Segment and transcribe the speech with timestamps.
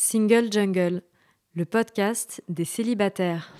[0.00, 1.02] Single Jungle,
[1.54, 3.52] le podcast des célibataires.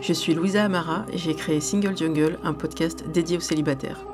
[0.00, 4.06] Je suis Louisa Amara et j'ai créé Single Jungle, un podcast dédié aux célibataires.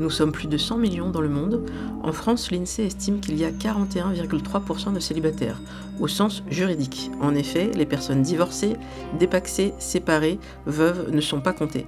[0.00, 1.70] Nous sommes plus de 100 millions dans le monde.
[2.02, 5.60] En France, l'INSEE estime qu'il y a 41,3% de célibataires,
[6.00, 7.10] au sens juridique.
[7.20, 8.76] En effet, les personnes divorcées,
[9.18, 11.84] dépaxées, séparées, veuves ne sont pas comptées.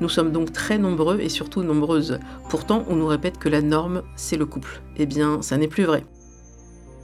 [0.00, 2.20] Nous sommes donc très nombreux et surtout nombreuses.
[2.48, 4.80] Pourtant, on nous répète que la norme, c'est le couple.
[4.98, 6.04] Eh bien, ça n'est plus vrai.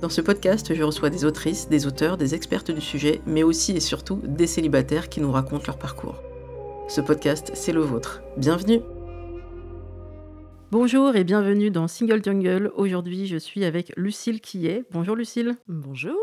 [0.02, 3.72] Dans ce podcast, je reçois des autrices, des auteurs, des expertes du sujet, mais aussi
[3.72, 6.22] et surtout des célibataires qui nous racontent leur parcours.
[6.86, 8.22] Ce podcast, c'est le vôtre.
[8.36, 8.80] Bienvenue
[10.76, 12.72] Bonjour et bienvenue dans Single Jungle.
[12.74, 14.82] Aujourd'hui, je suis avec Lucille Quillet.
[14.90, 15.54] Bonjour Lucille.
[15.68, 16.18] Bonjour.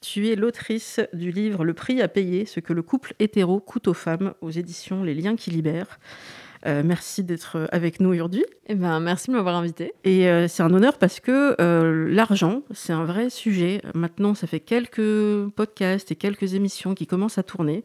[0.00, 3.86] Tu es l'autrice du livre Le prix à payer, ce que le couple hétéro coûte
[3.86, 6.00] aux femmes aux éditions Les liens qui libèrent.
[6.66, 8.44] Euh, merci d'être avec nous aujourd'hui.
[8.66, 9.94] Eh ben, merci de m'avoir invité.
[10.02, 13.82] Et euh, c'est un honneur parce que euh, l'argent, c'est un vrai sujet.
[13.94, 17.84] Maintenant, ça fait quelques podcasts et quelques émissions qui commencent à tourner.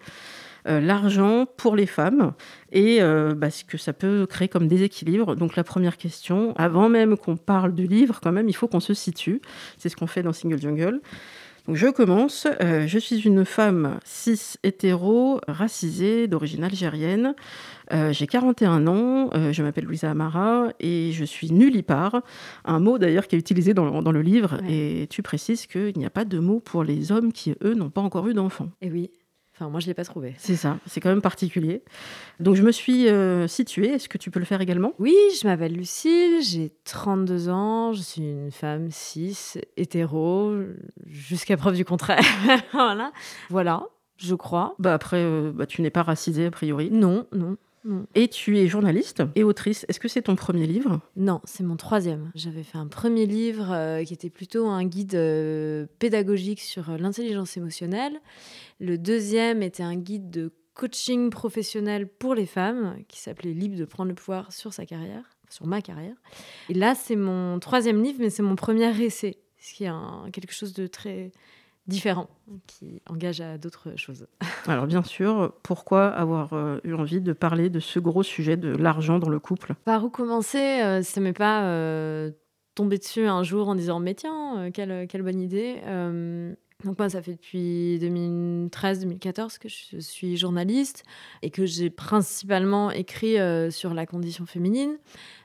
[0.67, 2.33] L'argent pour les femmes
[2.71, 2.99] et
[3.35, 5.35] bah, ce que ça peut créer comme déséquilibre.
[5.35, 8.79] Donc la première question, avant même qu'on parle du livre, quand même, il faut qu'on
[8.79, 9.41] se situe.
[9.77, 11.01] C'est ce qu'on fait dans Single Jungle.
[11.67, 12.47] Donc je commence.
[12.59, 17.35] je suis une femme cis hétéro, racisée, d'origine algérienne.
[17.93, 22.21] Euh, j'ai 41 ans, euh, je m'appelle Louisa Amara et je suis nullipare.
[22.65, 24.59] Un mot d'ailleurs qui est utilisé dans, dans le livre.
[24.69, 27.89] Et tu précises qu'il n'y a pas de mot pour les hommes qui, eux, n'ont
[27.89, 28.69] pas encore eu d'enfants.
[28.81, 29.09] Et oui.
[29.59, 30.35] Enfin, moi, je ne l'ai pas trouvé.
[30.37, 31.81] C'est ça, c'est quand même particulier.
[32.39, 33.87] Donc, je me suis euh, située.
[33.87, 34.93] Est-ce que tu peux le faire également?
[34.99, 40.53] Oui, je m'appelle Lucille, j'ai 32 ans, je suis une femme cis, hétéro,
[41.07, 42.23] jusqu'à preuve du contraire.
[42.71, 43.11] voilà.
[43.49, 44.75] Voilà, je crois.
[44.77, 47.57] Bah après, bah, tu n'es pas racisée a priori Non, non.
[48.15, 49.85] Et tu es journaliste et autrice.
[49.87, 50.99] Est-ce que c'est ton premier livre?
[51.15, 52.31] Non, c'est mon troisième.
[52.35, 56.97] J'avais fait un premier livre euh, qui était plutôt un guide euh, pédagogique sur euh,
[56.97, 58.19] l'intelligence émotionnelle.
[58.79, 63.85] Le deuxième était un guide de coaching professionnel pour les femmes qui s'appelait Libre de
[63.85, 66.15] prendre le pouvoir sur sa carrière, sur ma carrière.
[66.69, 69.91] Et là, c'est mon troisième livre, mais c'est mon premier essai, ce qui est
[70.31, 71.31] quelque chose de très
[71.87, 72.29] différent
[72.67, 74.27] qui engage à d'autres choses.
[74.67, 78.69] Alors bien sûr, pourquoi avoir euh, eu envie de parler de ce gros sujet de
[78.69, 79.73] l'argent dans le couple?
[79.85, 80.81] Par où commencer?
[80.83, 82.31] Euh, Ça m'est pas euh,
[82.75, 85.77] tombé dessus un jour en disant mais tiens, quelle, quelle bonne idée.
[86.83, 91.03] Donc moi, ça fait depuis 2013-2014 que je suis journaliste
[91.41, 93.37] et que j'ai principalement écrit
[93.71, 94.97] sur la condition féminine.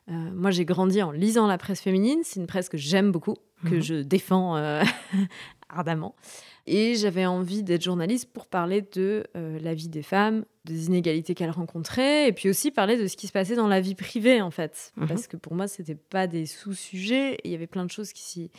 [0.09, 2.21] moi, j'ai grandi en lisant la presse féminine.
[2.23, 3.81] C'est une presse que j'aime beaucoup, que mhm.
[3.81, 4.57] je défends
[5.71, 6.15] ardemment.
[6.67, 11.35] Et j'avais envie d'être journaliste pour parler de euh, la vie des femmes, des inégalités
[11.35, 14.41] qu'elles rencontraient, et puis aussi parler de ce qui se passait dans la vie privée,
[14.41, 14.93] en fait.
[14.97, 15.09] Mhm.
[15.09, 18.13] Parce que pour moi, ce n'était pas des sous-sujets, il y avait plein de choses
[18.13, 18.51] qui s'y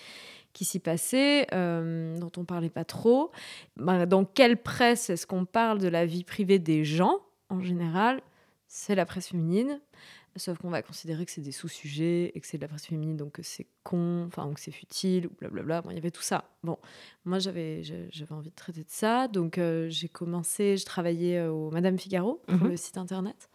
[0.53, 3.31] qui s'y passaient, euh, dont on parlait pas trop.
[3.75, 7.19] Ben, dans quelle presse est-ce qu'on parle de la vie privée des gens,
[7.50, 8.22] en général?
[8.68, 9.80] C'est la presse féminine.
[10.36, 13.16] Sauf qu'on va considérer que c'est des sous-sujets et que c'est de la presse féminine,
[13.16, 15.84] donc que c'est con, enfin, que c'est futile, ou blablabla.
[15.84, 16.50] Bon, il y avait tout ça.
[16.64, 16.80] Bon,
[17.24, 19.28] moi, j'avais, j'avais envie de traiter de ça.
[19.28, 22.70] Donc, euh, j'ai commencé, je travaillais euh, au Madame Figaro, pour mhm.
[22.70, 23.47] le site internet,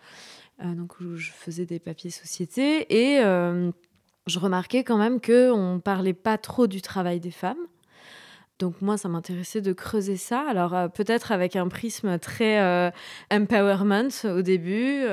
[0.62, 2.86] euh, donc où je faisais des papiers société.
[2.94, 3.18] Et
[4.28, 7.66] je remarquais quand même qu'on ne parlait pas trop du travail des femmes.
[8.58, 10.44] Donc moi, ça m'intéressait de creuser ça.
[10.48, 12.92] Alors peut-être avec un prisme très
[13.30, 15.04] empowerment au début,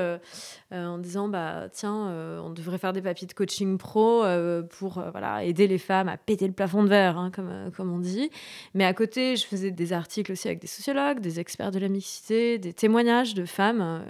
[0.72, 4.62] euh, en disant bah tiens euh, on devrait faire des papiers de coaching pro euh,
[4.62, 8.00] pour voilà aider les femmes à péter le plafond de verre hein, comme comme on
[8.00, 8.32] dit
[8.74, 11.86] mais à côté je faisais des articles aussi avec des sociologues des experts de la
[11.86, 14.02] mixité des témoignages de femmes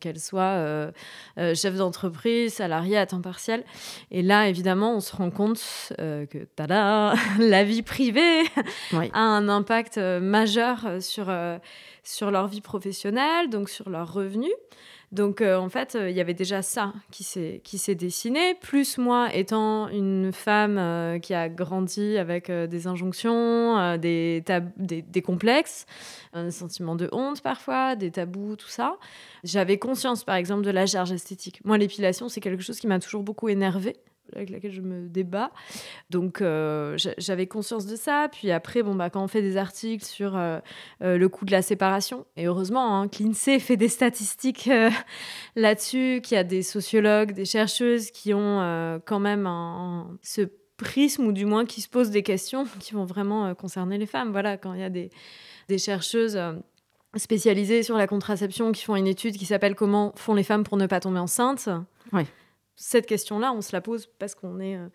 [0.00, 0.90] qu'elles soient
[1.36, 3.62] chefs d'entreprise salariées à temps partiel
[4.10, 5.62] et là évidemment on se rend compte
[5.96, 8.42] que tada la vie privée
[8.92, 11.32] a un impact majeur sur
[12.02, 14.52] sur leur vie professionnelle donc sur leurs revenus
[15.12, 18.54] donc euh, en fait, euh, il y avait déjà ça qui s'est dessiné.
[18.60, 24.44] Plus moi étant une femme euh, qui a grandi avec des injonctions, des,
[24.76, 25.86] des, des, complexes,
[26.32, 28.96] un sentiment de honte parfois, des tabous, tout ça.
[29.42, 31.60] J'avais conscience par exemple de la charge esthétique.
[31.64, 33.96] Moi, l'épilation, c'est quelque chose qui m'a toujours beaucoup énervée
[34.34, 35.50] avec laquelle je me débat.
[36.10, 36.42] Donc
[37.18, 38.28] j'avais conscience de ça.
[38.30, 40.38] Puis après, bon, bah, quand on fait des articles sur
[41.00, 44.70] le coût de la séparation, et heureusement, hein, l'INSEE fait des statistiques
[45.56, 49.48] là-dessus, qu'il y a des sociologues, des chercheuses qui ont quand même
[50.22, 50.42] ce
[50.76, 54.30] prisme, ou du moins qui se posent des questions qui vont vraiment concerner les femmes.
[54.32, 55.10] Voilà, quand il y a des,
[55.68, 56.38] des chercheuses
[57.16, 60.76] spécialisées sur la contraception qui font une étude qui s'appelle Comment font les femmes pour
[60.76, 61.68] ne pas tomber enceinte
[62.76, 64.88] Cette question-là, on se la pose parce qu'on est euh,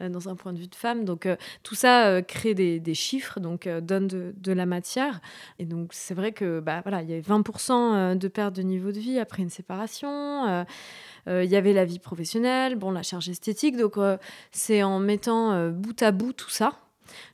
[0.00, 1.04] euh, dans un point de vue de femme.
[1.04, 5.20] Donc euh, tout ça crée des, chiffres, donc donne de, la matière.
[5.58, 8.92] Et donc c'est vrai que bah, voilà, il y a 20% de perte de niveau
[8.92, 10.64] de vie après une séparation.
[11.26, 13.76] Il y avait la vie professionnelle, bon, la charge esthétique.
[13.76, 13.96] Donc
[14.52, 16.83] c'est en mettant bout à bout tout ça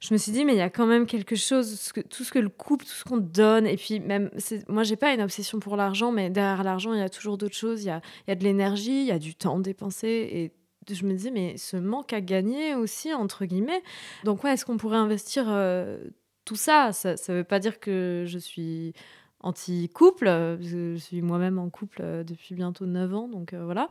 [0.00, 2.38] je me suis dit, mais il y a quand même quelque chose, tout ce que
[2.38, 4.30] le couple, tout ce qu'on donne, et puis même,
[4.68, 7.56] moi, j'ai pas une obsession pour l'argent, mais derrière l'argent, il y a toujours d'autres
[7.56, 7.82] choses.
[7.82, 10.52] Il y a, y a de l'énergie, il y a du temps dépensé, et
[10.94, 13.82] je me disais, mais ce manque à gagner aussi, entre guillemets.
[14.24, 15.98] Donc, ouais, est-ce qu'on pourrait investir euh,
[16.44, 16.92] tout ça?
[16.92, 18.92] Ça ne veut pas dire que je suis
[19.40, 20.58] anti-couple.
[20.60, 23.88] Je suis moi-même en couple euh, depuis bientôt 9 ans, donc euh, voilà.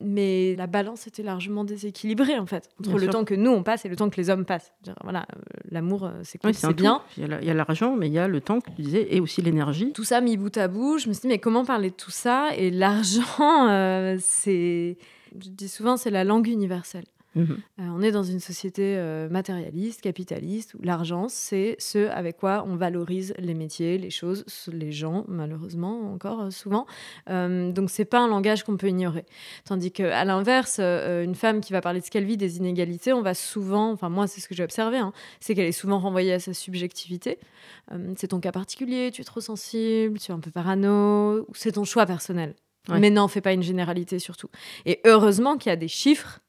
[0.00, 3.84] Mais la balance était largement déséquilibrée, en fait, entre le temps que nous, on passe
[3.84, 4.72] et le temps que les hommes passent.
[5.02, 5.40] Voilà, euh,
[5.70, 7.02] l'amour, c'est cool, c'est bien.
[7.16, 9.42] Il y a l'argent, mais il y a le temps, que tu disais, et aussi
[9.42, 9.92] l'énergie.
[9.92, 12.10] Tout ça mis bout à bout, je me suis dit, mais comment parler de tout
[12.10, 12.50] ça?
[12.56, 14.96] Et l'argent, c'est...
[15.38, 17.04] Je dis souvent, c'est la langue universelle.
[17.36, 17.44] Euh,
[17.78, 22.76] on est dans une société euh, matérialiste, capitaliste, où l'argent, c'est ce avec quoi on
[22.76, 26.86] valorise les métiers, les choses, les gens, malheureusement, encore euh, souvent.
[27.28, 29.24] donc, c'est pas un langage qu'on peut ignorer.
[29.64, 33.22] Tandis qu'à l'inverse, une femme qui va parler de ce qu'elle vit, des inégalités, on
[33.22, 36.32] va souvent, enfin, moi, c'est ce que j'ai observé, hein, c'est qu'elle est souvent renvoyée
[36.32, 37.38] à sa subjectivité.
[38.16, 41.84] c'est ton cas particulier, tu es trop sensible, tu es un peu parano, c'est ton
[41.84, 42.54] choix personnel.
[42.88, 44.48] Mais non, fais pas une généralité surtout.
[44.86, 46.40] Et heureusement qu'il y a des chiffres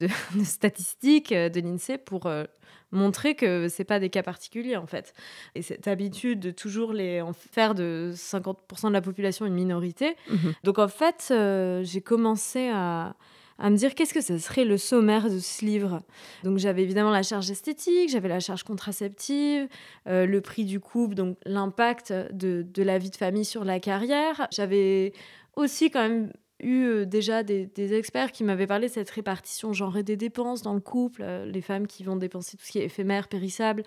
[0.34, 2.44] de, statistiques euh, de l'INSEE pour euh,
[2.92, 5.12] montrer que c'est pas des cas particuliers en fait.
[5.54, 10.16] Et cette habitude de toujours les en faire de 50% de la population une minorité.
[10.30, 10.54] Mhm.
[10.64, 13.16] Donc en fait, euh, j'ai commencé à,
[13.58, 16.02] à me dire qu'est-ce que ce serait le sommaire de ce livre?
[16.44, 19.68] Donc j'avais évidemment la charge esthétique, j'avais la charge contraceptive,
[20.06, 24.46] le prix du couple, donc l'impact de, de, la vie de famille sur la carrière.
[24.52, 25.12] J'avais
[25.56, 30.02] aussi quand même eu euh, déjà des, experts qui m'avaient parlé de cette répartition genrée
[30.02, 32.84] des dépenses dans le couple, euh, les femmes qui vont dépenser tout ce qui est
[32.84, 33.82] éphémère, périssable,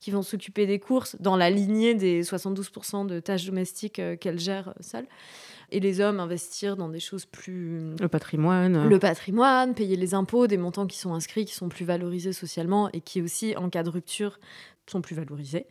[0.00, 4.40] qui vont s'occuper des courses dans la lignée des 72% de tâches domestiques euh, qu'elles
[4.40, 5.06] gèrent seules.
[5.72, 7.96] Et les hommes investir dans des choses plus...
[7.98, 8.88] Le patrimoine.
[8.88, 12.88] Le patrimoine, payer les impôts, des montants qui sont inscrits, qui sont plus valorisés socialement
[12.92, 14.38] et qui aussi, en cas de rupture,
[14.90, 15.66] sont plus valorisés.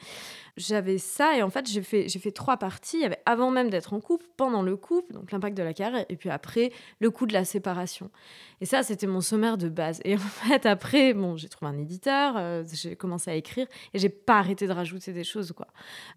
[0.57, 2.97] J'avais ça et en fait j'ai fait, j'ai fait trois parties.
[2.97, 5.73] Il y avait avant même d'être en couple, pendant le couple, donc l'impact de la
[5.73, 8.09] carrière, et puis après le coût de la séparation.
[8.61, 10.01] Et ça c'était mon sommaire de base.
[10.05, 13.99] Et en fait après, bon, j'ai trouvé un éditeur, euh, j'ai commencé à écrire et
[13.99, 15.67] j'ai pas arrêté de rajouter des choses quoi.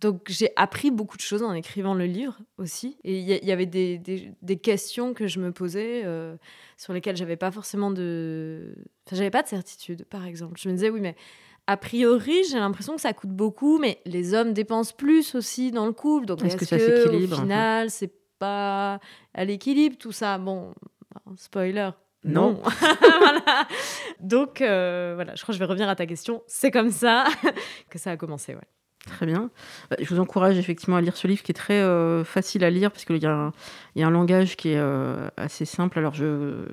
[0.00, 2.98] Donc j'ai appris beaucoup de choses en écrivant le livre aussi.
[3.04, 6.36] Et il y, avait des, des, des, questions que je me posais euh,
[6.76, 8.74] sur lesquelles j'avais pas forcément de,
[9.06, 10.60] enfin, j'avais pas de certitude par exemple.
[10.60, 11.16] Je me disais oui mais
[11.68, 15.84] a priori, j'ai l'impression que ça coûte beaucoup, mais les hommes dépensent plus aussi dans
[15.84, 16.24] le couple.
[16.24, 18.98] Donc, est-ce, que, ça s'équilibre Au final, c'est pas
[19.34, 20.38] à l'équilibre tout ça?
[20.38, 20.72] Bon,
[21.36, 21.90] spoiler.
[22.24, 22.62] Non.
[24.20, 26.42] Donc, euh, voilà, je crois que je vais revenir à ta question.
[26.46, 27.26] C'est comme ça
[27.90, 28.60] que ça a commencé, ouais.
[29.06, 29.50] Très bien.
[29.90, 32.70] Bah, je vous encourage effectivement à lire ce livre qui est très euh, facile à
[32.70, 33.52] lire parce qu'il y, a
[33.96, 35.98] un langage qui est euh, assez simple.
[35.98, 36.66] Alors, je ne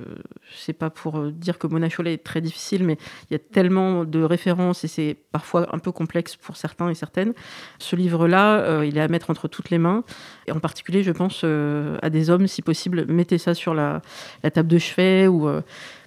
[0.53, 2.97] sais pas pour euh, dire que Mona Chollet est très difficile, mais
[3.29, 6.95] il y a tellement de références et c'est parfois un peu complexe pour certains et
[6.95, 7.33] certaines.
[7.79, 10.03] Ce livre-là, il est à mettre entre toutes les mains.
[10.47, 14.01] Et en particulier, je pense à des hommes, si possible, mettez ça sur la,
[14.43, 15.49] la table de chevet ou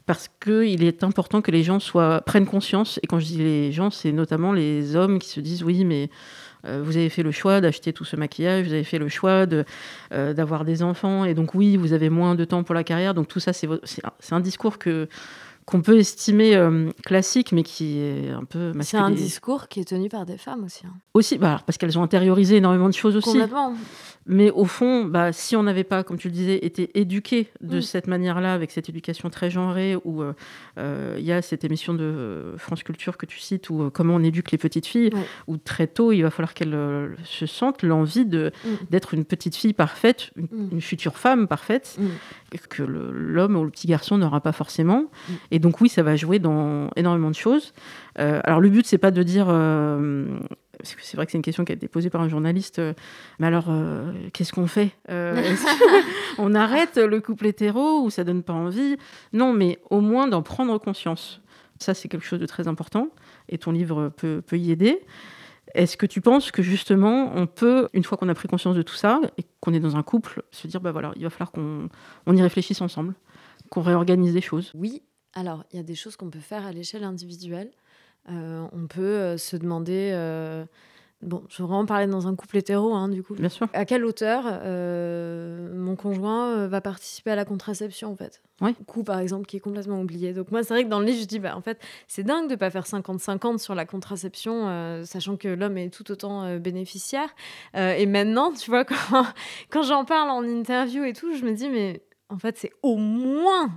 [0.09, 2.99] parce qu'il est important que les gens soient, prennent conscience.
[3.03, 6.09] Et quand je dis les gens, c'est notamment les hommes qui se disent oui, mais
[6.65, 9.45] euh, vous avez fait le choix d'acheter tout ce maquillage, vous avez fait le choix
[10.12, 13.12] euh, d'avoir des enfants, et donc oui, vous avez moins de temps pour la carrière.
[13.12, 13.69] Donc tout ça, c'est
[14.31, 15.09] un discours que
[15.69, 19.85] qu'on peut estimer euh, classique, mais qui est un peu C'est un discours qui est
[19.85, 20.87] tenu par des femmes aussi.
[20.87, 20.95] Hein.
[21.13, 23.33] Aussi, bah, parce qu'elles ont intériorisé énormément de choses aussi.
[23.33, 23.75] Complètement.
[24.31, 27.79] Mais au fond, bah, si on n'avait pas, comme tu le disais, été éduqué de
[27.79, 27.83] mm.
[27.83, 30.35] cette manière-là, avec cette éducation très genrée, où euh,
[30.79, 34.23] euh, il y a cette émission de France Culture que tu cites, où comment on
[34.23, 35.11] éduque les petites filles,
[35.47, 38.51] où très tôt, il va falloir qu'elles se sentent l'envie mm.
[38.91, 40.81] d'être une petite fille parfaite, une, mm.
[40.81, 41.99] future femme parfaite,
[42.69, 45.07] que l'homme ou le petit garçon n'aura pas forcément.
[45.51, 47.73] Et et donc oui, ça va jouer dans énormément de choses.
[48.21, 50.25] Euh, alors le but, c'est pas de dire euh,
[50.79, 52.81] parce que c'est vrai que c'est une question qui a été posée par un journaliste.
[53.41, 53.73] mais alors,
[54.33, 54.91] qu'est-ce qu'on fait
[56.38, 58.97] On arrête le couple hétéro ou ça donne pas envie?
[59.33, 61.41] Non, mais au moins d'en prendre conscience.
[61.81, 63.09] Ça, c'est quelque chose de très important
[63.49, 65.00] et ton livre peut, peut y aider.
[65.75, 68.83] Est-ce que tu penses que justement, on peut, une fois qu'on a pris conscience de
[68.83, 71.50] tout ça et qu'on est dans un couple, se dire, bah voilà, il va falloir
[71.50, 71.88] qu'on
[72.27, 73.15] on y réfléchisse ensemble,
[73.71, 74.71] qu'on réorganise les choses?
[74.77, 75.03] Oui,
[75.35, 77.71] alors il y a des choses qu'on peut faire à l'échelle individuelle.
[78.31, 80.65] Euh, on peut euh, se demander euh,
[81.21, 83.35] Bon, je vais vraiment parler dans un couple hétéro, hein, du coup.
[83.35, 83.67] Bien sûr.
[83.73, 88.41] À quelle hauteur euh, mon conjoint va participer à la contraception, en fait?
[88.61, 88.73] Oui.
[88.87, 90.33] Coup, par exemple, qui est complètement oublié.
[90.33, 92.47] Donc, moi, c'est vrai que dans le livre, je dis, bah, en fait, c'est dingue
[92.47, 97.35] de ne pas faire 50-50 sur la contraception, sachant que l'homme est tout autant bénéficiaire.
[97.75, 99.27] et maintenant, tu vois, quand,
[99.71, 102.97] quand j'en parle en interview et tout, je me dis, mais en fait, c'est au
[102.97, 103.73] moins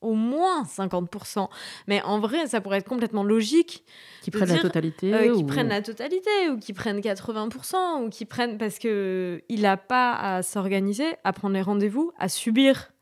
[0.00, 1.48] au moins 50%.
[1.86, 3.84] Mais en vrai, ça pourrait être complètement logique.
[4.22, 5.14] Qui prennent la totalité.
[5.14, 8.58] Euh, qui prennent la totalité, ou qui prennent 80%, ou qui prennent.
[8.58, 12.92] Parce qu'il n'a pas à s'organiser, à prendre les rendez-vous, à subir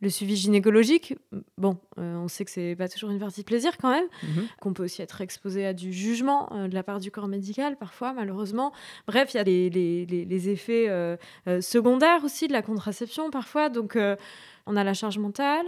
[0.00, 1.16] le suivi gynécologique.
[1.56, 4.46] Bon, euh, on sait que c'est pas toujours une partie de plaisir quand même, mhm.
[4.60, 7.76] qu'on peut aussi être exposé à du jugement euh, de la part du corps médical
[7.76, 8.72] parfois, malheureusement.
[9.08, 10.86] Bref, il y a les, les, les, effets
[11.60, 13.70] secondaires aussi de la contraception parfois.
[13.70, 13.98] Donc,
[14.66, 15.66] on a la charge mentale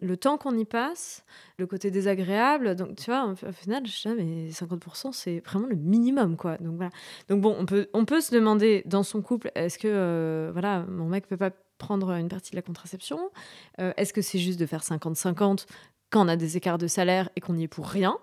[0.00, 1.24] le temps qu'on y passe,
[1.58, 2.74] le côté désagréable.
[2.74, 6.56] Donc, tu vois, au final, je sais, mais 50%, c'est vraiment le minimum, quoi.
[6.58, 6.90] Donc, voilà.
[7.28, 10.84] Donc, bon, on peut, on peut se demander dans son couple, est-ce que, euh, voilà,
[10.88, 13.30] mon mec peut pas prendre une partie de la contraception
[13.80, 15.66] euh, Est-ce que c'est juste de faire 50-50
[16.10, 18.18] quand on a des écarts de salaire et qu'on y est pour rien?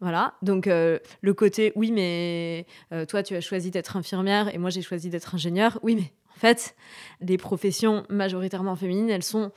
[0.00, 2.64] Voilà, donc euh, le côté, oui, mais
[3.08, 5.78] toi, tu as choisi d'être infirmière et moi, j'ai choisi d'être ingénieur.
[5.82, 6.74] Oui, mais en fait,
[7.20, 9.52] les professions majoritairement féminines, elles sont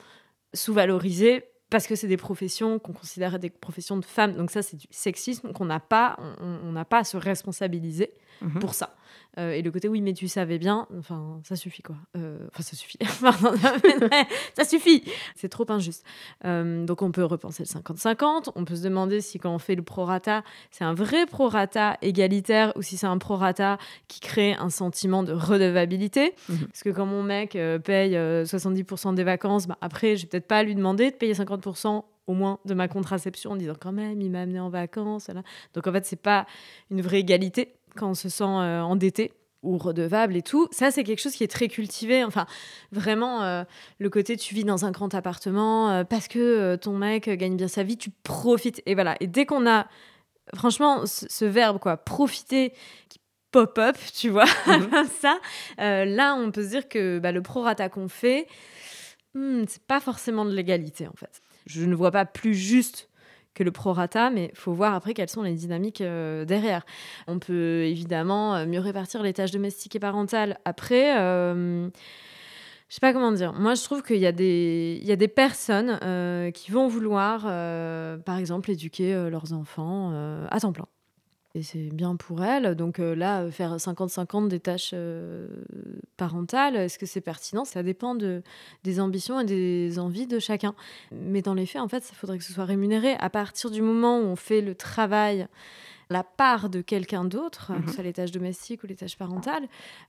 [0.54, 4.34] sous-valorisées parce que c'est des professions qu'on considère des professions de femmes.
[4.34, 8.12] Donc ça, c'est du sexisme qu'on n'a pas, on n'a pas à se responsabiliser
[8.42, 8.60] mhm.
[8.60, 8.96] pour ça.
[9.38, 11.96] Euh, et le côté oui, mais tu savais bien, enfin, ça suffit quoi.
[12.18, 12.98] Euh, enfin, ça suffit.
[14.58, 15.04] ça suffit.
[15.36, 16.04] C'est trop injuste.
[16.46, 18.50] Euh, donc on peut repenser le 50-50.
[18.56, 22.74] On peut se demander si quand on fait le prorata, c'est un vrai prorata égalitaire
[22.76, 23.78] ou si c'est un prorata
[24.08, 26.34] qui crée un sentiment de redevabilité.
[26.50, 26.68] Mhm.
[26.68, 30.64] Parce que quand mon mec paye 70% des vacances, bah, après, je vais peut-être pas
[30.64, 34.30] lui demander de payer 50% au moins de ma contraception en disant quand même il
[34.30, 35.32] m'a amené en vacances.
[35.74, 36.46] Donc en fait, c'est pas
[36.92, 40.68] une vraie égalité quand on se sent euh, endetté ou redevable et tout.
[40.72, 42.24] Ça, c'est quelque chose qui est très cultivé.
[42.24, 42.46] Enfin,
[42.92, 43.64] vraiment, euh,
[43.98, 47.68] le côté tu vis dans un grand appartement euh, parce que ton mec gagne bien
[47.68, 48.82] sa vie, tu profites.
[48.86, 49.16] Et voilà.
[49.20, 49.88] Et dès qu'on a,
[50.56, 52.74] franchement, ce, verbe, quoi, profiter,
[53.10, 53.20] qui
[53.52, 55.08] pop-up, tu vois, mhm.
[55.20, 55.40] ça,
[55.78, 58.48] là, on peut se dire que bah, le prorata qu'on fait,
[59.34, 61.42] hmm, c'est pas forcément de l'égalité, en fait.
[61.66, 63.09] Je ne vois pas plus juste
[63.60, 66.86] que le prorata, mais il faut voir après quelles sont les dynamiques euh, derrière.
[67.28, 70.58] On peut évidemment euh, mieux répartir les tâches domestiques et parentales.
[70.64, 71.90] Après, euh,
[72.88, 73.52] je sais pas comment dire.
[73.52, 76.00] Moi, je trouve qu'il y, y a des personnes
[76.54, 77.44] qui vont vouloir,
[78.24, 80.12] par exemple, éduquer leurs enfants
[80.50, 80.88] à temps plein
[81.60, 82.76] et c'est bien pour elle.
[82.76, 85.48] Donc euh, là, faire 50-50 des tâches euh,
[86.18, 87.66] parentales, est-ce que c'est pertinent?
[87.66, 88.42] Ça dépend de,
[88.84, 90.74] des ambitions et des envies de chacun.
[91.12, 93.16] Mais dans les faits, en fait, ça faudrait que ce soit rémunéré.
[93.20, 95.48] À partir du moment où on fait le travail
[96.10, 97.94] la part de quelqu'un d'autre, que ce mhm.
[97.94, 99.68] soit les tâches domestiques ou les tâches parentales,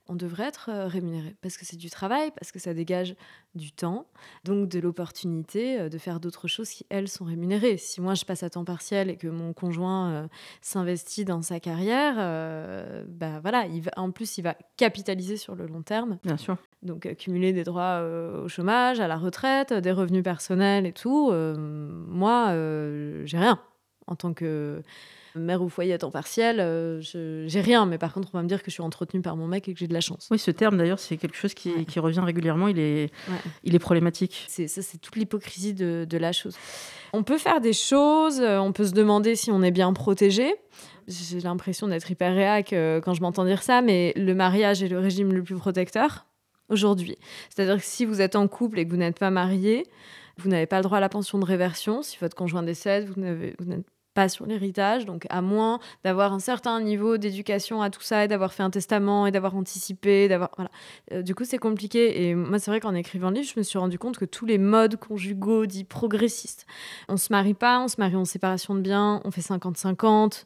[0.08, 3.14] on devrait être euh, rémunéré parce que c'est du travail, parce que ça dégage
[3.54, 4.06] du temps,
[4.44, 7.76] donc de l'opportunité euh, de faire d'autres choses qui, elles, sont rémunérées.
[7.76, 10.28] Si moi, je passe à temps partiel et que mon conjoint euh,
[10.62, 12.16] s'investit dans sa carrière,
[13.08, 16.18] bah voilà, il va, en plus, il va capitaliser sur le long terme.
[16.24, 16.56] Bien sûr.
[16.82, 21.30] Donc, accumuler des droits au chômage, à la retraite, des revenus personnels et tout.
[21.32, 22.52] moi,
[23.24, 23.60] j'ai rien
[24.06, 24.82] en tant que
[25.34, 27.86] mère au foyer à temps partiel, euh, j'ai rien.
[27.86, 29.74] Mais par contre, on va me dire que je suis entretenue par mon mec et
[29.74, 30.28] que j'ai de la chance.
[30.30, 32.68] Oui, ce terme d'ailleurs, c'est quelque chose qui, qui, revient régulièrement.
[32.68, 33.10] Il est,
[33.64, 34.46] il est problématique.
[34.48, 36.56] C'est ça, c'est toute l'hypocrisie de, de, la chose.
[37.12, 38.40] On peut faire des choses.
[38.40, 40.54] Euh, on peut se demander si on est bien protégé.
[41.08, 44.88] J'ai l'impression d'être hyper réac euh, quand je m'entends dire ça, mais le mariage est
[44.88, 46.26] le régime le plus protecteur
[46.68, 47.16] aujourd'hui.
[47.48, 49.86] C'est-à-dire que si vous êtes en couple et que vous n'êtes pas marié,
[50.38, 52.02] vous n'avez pas le droit à la pension de réversion.
[52.02, 53.86] Si votre conjoint décède, vous n'êtes
[54.28, 58.52] sur l'héritage, donc à moins d'avoir un certain niveau d'éducation à tout ça et d'avoir
[58.52, 60.70] fait un testament et d'avoir anticipé, d'avoir voilà.
[61.12, 63.62] Euh, du coup, c'est compliqué et moi c'est vrai qu'en écrivant le livre, je me
[63.62, 66.66] suis rendu compte que tous les modes conjugaux dits progressistes,
[67.08, 70.44] on se marie pas, on se marie en séparation de biens, on fait 50-50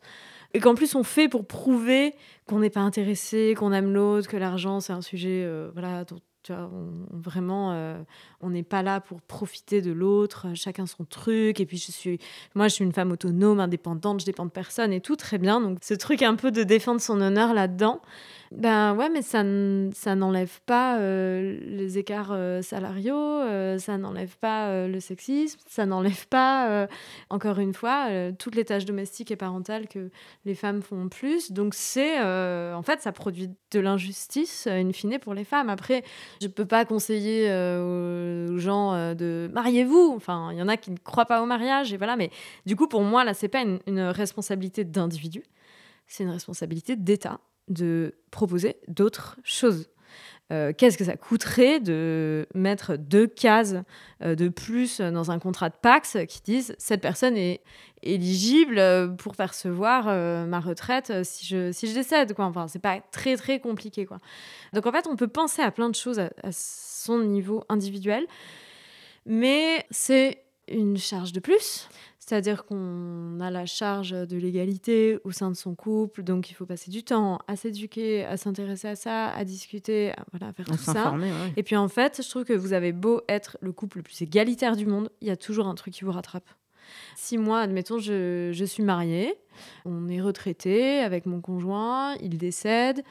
[0.55, 2.15] et qu'en plus on fait pour prouver
[2.47, 6.05] qu'on n'est pas intéressé, qu'on aime l'autre, que l'argent c'est un sujet euh, voilà
[6.45, 7.99] Tu vois, on- vraiment, euh,
[8.43, 11.59] on n'est pas là pour profiter de l'autre, euh, chacun son truc.
[11.59, 12.19] Et puis, je suis,
[12.55, 15.61] moi, je suis une femme autonome, indépendante, je dépends de personne et tout, très bien.
[15.61, 18.03] Donc, ce truc un peu de défendre son honneur là-dedans,
[18.57, 19.43] ben ouais, mais ça,
[19.95, 25.87] ça n'enlève pas euh, les écarts euh, salariaux, euh, ça n'enlève pas le sexisme, ça
[25.87, 26.87] n'enlève pas,
[27.31, 28.09] encore une fois,
[28.39, 30.11] toutes les tâches domestiques et parentales que
[30.45, 31.51] les femmes font plus.
[31.51, 35.69] Donc, c'est, en fait, ça produit de l'injustice, in fine, pour les femmes.
[35.69, 36.05] Après,
[36.41, 40.13] je peux pas conseiller aux gens de mariez-vous.
[40.17, 42.17] Enfin, il y en a qui ne croient pas au mariage, et voilà.
[42.17, 42.31] Mais
[42.67, 45.43] du coup, pour moi, là, c'est pas une responsabilité d'individu,
[46.07, 49.89] c'est une responsabilité d'État de proposer d'autres choses.
[50.53, 53.77] Euh, Qu'est-ce que ça coûterait de mettre deux cases
[54.23, 57.63] euh, de plus dans un contrat de Pax qui disent cette personne est
[58.03, 60.05] éligible euh, pour percevoir
[60.47, 62.45] ma retraite si je, si je décède quoi.
[62.45, 64.19] Enfin, c'est pas très très compliqué quoi.
[64.75, 68.27] Donc en fait, on peut penser à plein de choses à son niveau individuel,
[69.25, 71.89] mais c'est une charge de plus.
[72.27, 76.65] C'est-à-dire qu'on a la charge de l'égalité au sein de son couple, donc il faut
[76.65, 80.73] passer du temps à s'éduquer, à s'intéresser à ça, à discuter, à, voilà, à faire
[80.73, 81.13] À tout ça.
[81.13, 81.31] ouais.
[81.59, 84.23] Et puis en fait, je trouve que vous avez beau être le couple le plus
[84.23, 86.49] égalitaire du monde, il y a toujours un truc qui vous rattrape.
[87.15, 89.35] Si moi, admettons, je, je suis mariée,
[89.85, 93.03] on est retraité avec mon conjoint, il décède,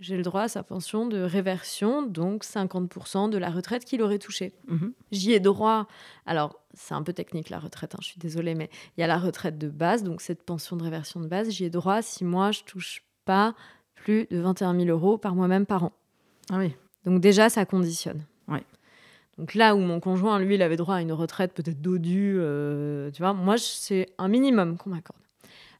[0.00, 4.18] j'ai le droit à sa pension de réversion, donc 50% de la retraite qu'il aurait
[4.18, 4.52] touchée.
[4.66, 4.92] Mhm.
[5.12, 5.86] J'y ai droit.
[6.26, 9.06] Alors, c'est un peu technique la retraite, hein, je suis désolée, mais il y a
[9.06, 12.24] la retraite de base, donc cette pension de réversion de base, j'y ai droit si
[12.24, 13.54] moi je touche pas
[13.94, 15.92] plus de 21 000 euros par mois-même par an.
[16.50, 16.74] Ah oui.
[17.04, 18.24] Donc déjà, ça conditionne.
[18.48, 18.64] Ouais.
[19.38, 23.10] Donc là où mon conjoint, lui, il avait droit à une retraite peut-être dodue, euh,
[23.12, 25.20] tu vois, moi, c'est un minimum qu'on m'accorde.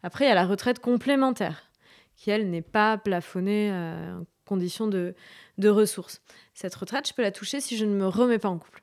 [0.03, 1.71] Après, il y a la retraite complémentaire,
[2.17, 5.15] qui, elle, n'est pas plafonnée euh, en condition de,
[5.63, 6.23] ressources.
[6.55, 8.83] Cette retraite, je peux la toucher si je ne me remets pas en couple.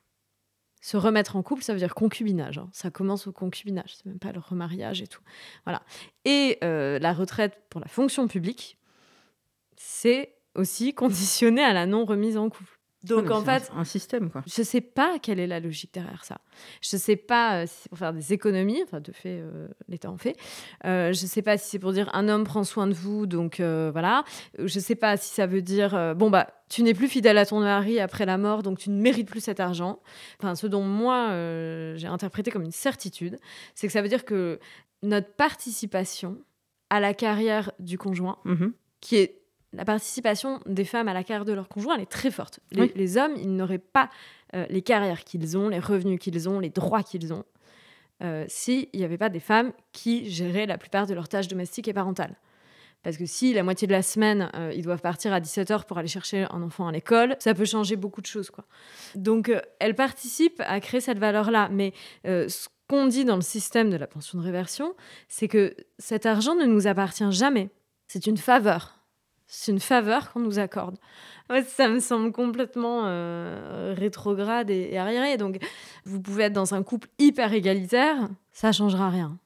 [0.82, 2.58] Se remettre en couple, ça veut dire concubinage.
[2.58, 2.70] hein.
[2.74, 5.22] Ça commence au concubinage, c'est même pas le remariage et tout.
[5.64, 5.84] Voilà.
[6.26, 8.80] Et euh, la retraite pour la fonction publique,
[9.78, 12.81] c'est aussi conditionné à la non-remise en couple.
[13.04, 14.44] Donc en fait, un, un système quoi.
[14.46, 16.38] je sais pas quelle est la logique derrière ça.
[16.82, 20.12] Je sais pas euh, si c'est pour faire des économies, enfin de fait, euh, l'État
[20.12, 20.36] en fait.
[20.86, 23.60] Euh, je sais pas si c'est pour dire un homme prend soin de vous, donc
[23.60, 24.24] euh, voilà.
[24.60, 27.60] Je sais pas si ça veut dire bon bah tu n'es plus fidèle à ton
[27.60, 30.00] mari après la mort, donc tu ne mérites plus cet argent.
[30.40, 31.30] Enfin, ce dont moi
[31.98, 33.38] j'ai interprété comme une certitude,
[33.76, 34.60] c'est que ça veut dire que
[35.04, 36.38] notre participation
[36.90, 38.74] à la carrière du conjoint Mhm.
[39.00, 39.41] qui est
[39.74, 42.60] la participation des femmes à la carrière de leur conjoint, elle est très forte.
[42.72, 42.92] Les, Oui.
[42.96, 44.10] les hommes, ils n'auraient pas
[44.54, 47.46] euh, les carrières qu'ils ont, les revenus qu'ils ont, les droits qu'ils ont,
[48.24, 51.88] euh, s'il n'y avait pas des femmes qui géraient la plupart de leurs tâches domestiques
[51.88, 52.36] et parentales.
[53.04, 55.98] Parce que si la moitié de la semaine, euh, ils doivent partir à 17h pour
[55.98, 58.52] aller chercher un enfant à l'école, ça peut changer beaucoup de choses.
[58.52, 58.66] Quoi.
[59.16, 61.70] Donc, euh, elle participe à créer cette valeur-là.
[61.72, 61.94] Mais
[62.26, 64.94] ce qu'on dit dans le système de la pension de réversion,
[65.30, 67.70] c'est que cet argent ne nous appartient jamais.
[68.08, 69.01] C'est une faveur.
[69.54, 70.98] C'est une faveur qu'on nous accorde.
[71.50, 75.36] Ouais, ça me semble complètement euh, rétrograde et, et arriéré.
[75.36, 75.58] Donc,
[76.06, 79.38] vous pouvez être dans un couple hyper égalitaire, ça changera rien.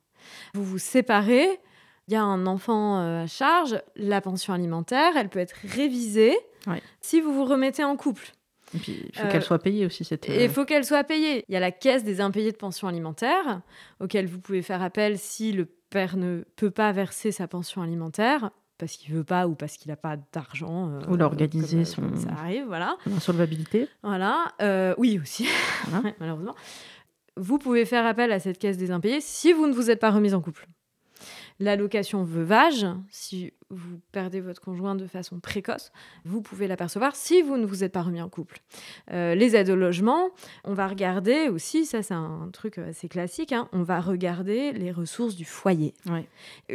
[0.54, 1.60] Vous vous séparez,
[2.08, 6.38] il y a un enfant euh, à charge, la pension alimentaire, elle peut être révisée
[6.68, 6.82] Ouais.
[7.02, 8.32] si vous vous remettez en couple.
[8.76, 10.28] Et puis il faut Euh, qu'elle soit payée aussi cette.
[10.30, 11.44] Et il euh, faut qu'elle soit payée.
[11.48, 13.62] Il y a la caisse des impayés de pension alimentaire,
[14.00, 18.52] auquel vous pouvez faire appel si le père ne peut pas verser sa pension alimentaire,
[18.78, 20.90] parce qu'il veut pas ou parce qu'il n'a pas d'argent.
[20.90, 22.98] euh, Ou l'organiser, comme, son- Ça arrive, voilà.
[23.06, 23.88] L'insolvabilité.
[24.04, 24.54] Voilà.
[24.62, 25.48] Euh, oui, aussi,
[25.88, 26.14] Voilà.
[26.20, 26.56] Malheureusement.
[27.38, 30.12] Vous pouvez faire appel à cette caisse des impayés si vous ne vous êtes pas
[30.12, 30.68] remis en couple.
[31.60, 35.92] L'allocation veuvage, si vous perdez votre conjoint de façon précoce,
[36.24, 38.60] vous pouvez l'apercevoir si vous ne vous êtes pas remis en couple.
[39.12, 40.30] Euh, les aides au logement,
[40.64, 44.92] on va regarder aussi, ça c'est un truc assez classique, hein, on va regarder les
[44.92, 45.94] ressources du foyer.
[46.08, 46.28] Ouais.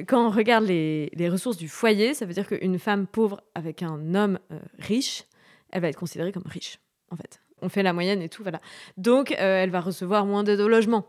[0.07, 3.83] Quand on regarde les, les ressources du foyer, ça veut dire qu'une femme pauvre avec
[3.83, 5.25] un homme euh, riche,
[5.71, 7.41] elle va être considérée comme riche, en fait.
[7.63, 8.61] On fait la moyenne et tout, voilà.
[8.97, 11.07] Donc, euh, elle va recevoir moins d'aide au logement.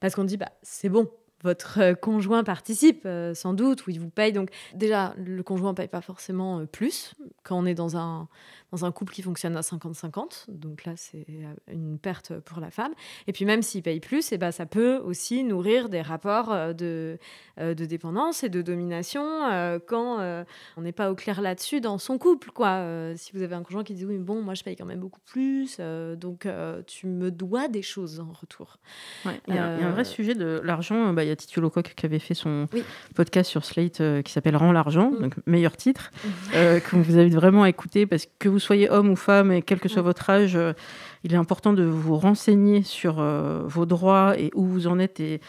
[0.00, 1.10] Parce qu'on dit, bah, c'est bon,
[1.46, 4.32] votre euh, conjoint participe, euh, sans doute, ou il vous paye.
[4.32, 8.28] Donc, déjà, le conjoint ne paye pas forcément euh, plus quand on est dans un,
[8.72, 10.46] dans un couple qui fonctionne à 50-50.
[10.48, 12.92] Donc là, c'est euh, une perte pour la femme.
[13.26, 16.72] Et puis, même s'il paye plus, eh ben, ça peut aussi nourrir des rapports euh,
[16.72, 17.18] de,
[17.60, 19.24] euh, de dépendance et de domination
[19.86, 20.18] quand
[20.76, 22.50] on n'est pas au clair là-dessus dans son couple.
[22.50, 23.14] Quoi.
[23.16, 25.20] Si vous avez un conjoint qui dit oui, bon, moi je paye quand même beaucoup
[25.24, 25.78] plus,
[26.16, 26.48] donc
[26.86, 28.78] tu me dois des choses en retour.
[29.24, 31.12] Ouais, Il y, a il y a un vrai sujet de l'argent.
[31.12, 32.66] bah, Il y a Titio Lecoq qui avait fait son
[33.14, 35.18] podcast sur Slate qui s'appelle Rends l'argent, mm.
[35.20, 36.10] donc meilleur titre,
[36.52, 39.80] que vous invite vraiment à écouter parce que vous soyez homme ou femme et quel
[39.80, 40.58] que soit votre âge,
[41.24, 43.22] il est important de vous renseigner sur
[43.66, 45.40] vos droits et où vous en êtes et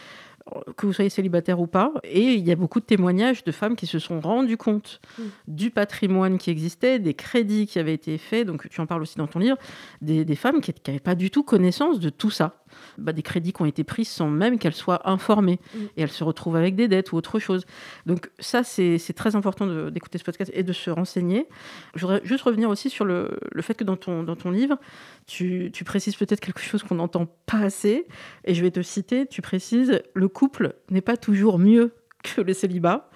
[0.76, 1.92] que vous soyez célibataire ou pas.
[2.04, 5.22] Et il y a beaucoup de témoignages de femmes qui se sont rendues compte mm.
[5.48, 8.46] du patrimoine qui existait, des crédits qui avaient été faits.
[8.46, 9.56] Donc, tu en parles aussi dans ton livre,
[10.00, 12.62] des, femmes qui n'avaient pas du tout connaissance de tout ça.
[12.98, 15.60] Bah, des crédits qui ont été pris sans même qu'elles soient informées.
[15.72, 15.78] Mm.
[15.96, 17.64] Et elles se retrouvent avec des dettes ou autre chose.
[18.06, 21.46] Donc, ça, c'est très important d'écouter ce podcast et de se renseigner.
[21.94, 24.78] Je voudrais juste revenir aussi sur le, le fait que dans ton, dans ton livre,
[25.26, 28.06] tu, tu précises peut-être quelque chose qu'on n'entend pas assez.
[28.44, 32.52] Et je vais te citer, tu précises le couple n'est pas toujours mieux que le
[32.52, 33.10] célibat.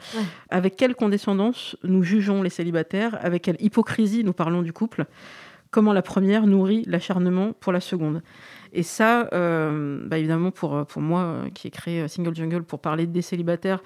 [0.49, 3.19] Avec quelle condescendance nous jugeons les célibataires?
[3.21, 5.07] Avec quelle hypocrisie nous parlons du couple?
[5.71, 8.23] Comment la première nourrit l'acharnement pour la seconde
[8.73, 12.81] Et ça, euh, bah, évidemment, pour, pour moi, euh, qui ai créé Single Jungle pour
[12.81, 13.83] parler des célibataires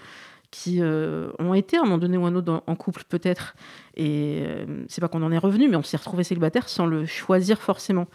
[0.50, 3.56] qui euh, ont été à un moment donné ou un autre en couple peut-être,
[3.96, 4.44] et
[4.88, 8.06] c'est pas qu'on en est revenu, mais on s'est retrouvé célibataire sans le choisir forcément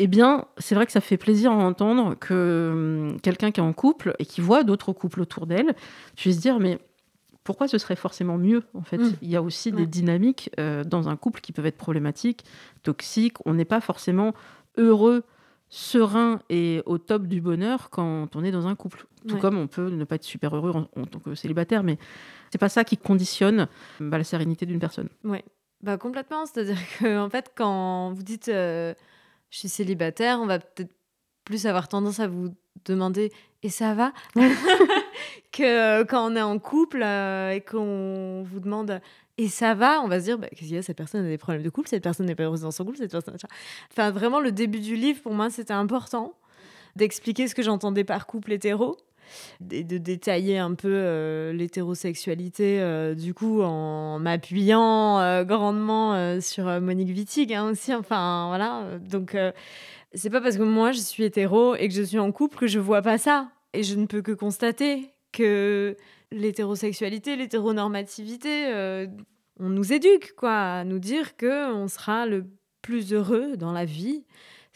[0.00, 3.64] eh bien, c'est vrai que ça fait plaisir à entendre que hum, quelqu'un qui est
[3.64, 5.74] en couple et qui voit d'autres couples autour d'elle
[6.16, 6.78] puisse dire mais
[7.42, 8.98] pourquoi ce serait forcément mieux en fait?
[8.98, 9.12] Mmh.
[9.22, 12.44] Il y a aussi des dynamiques euh, dans un couple qui peuvent être problématiques,
[12.82, 13.38] toxiques.
[13.44, 14.34] On n'est pas forcément
[14.76, 15.24] heureux,
[15.70, 19.06] serein et au top du bonheur quand on est dans un couple.
[19.26, 21.98] Tout comme on peut ne pas être super heureux en, tant que célibataire, mais
[22.50, 23.68] c'est pas ça qui conditionne
[24.00, 25.08] bah, la sérénité d'une personne.
[25.24, 25.40] Oui,
[25.82, 26.46] bah complètement.
[26.46, 28.94] C'est-à-dire que en fait, quand vous dites euh,
[29.50, 30.92] je suis célibataire, on va peut-être
[31.44, 32.54] plus avoir tendance à vous
[32.84, 34.12] demander et ça va
[35.52, 39.00] que euh, quand on est en couple euh, et qu'on vous demande
[39.38, 41.28] et ça va, on va se dire bah, qu'est-ce qu'il y a cette personne a
[41.28, 43.36] des problèmes de couple, cette personne n'est pas heureuse dans son couple, cette personne
[43.90, 46.34] enfin vraiment le début du livre pour moi c'était important
[46.96, 48.96] d'expliquer ce que j'entendais par couple hétéro
[49.70, 56.64] et de détailler un peu euh, l'hétérosexualité, euh, du coup, en m'appuyant euh, grandement sur
[56.80, 57.94] Monique Wittig hein, aussi.
[57.94, 58.98] Enfin, voilà.
[58.98, 59.36] Donc,
[60.14, 62.66] c'est pas parce que moi, je suis hétéro et que je suis en couple que
[62.66, 63.48] je vois pas ça.
[63.74, 65.96] Et je ne peux que constater que
[66.32, 69.06] l'hétérosexualité, l'hétéronormativité,
[69.60, 72.46] on nous éduque, quoi, à nous dire que on sera le
[72.82, 74.24] plus heureux dans la vie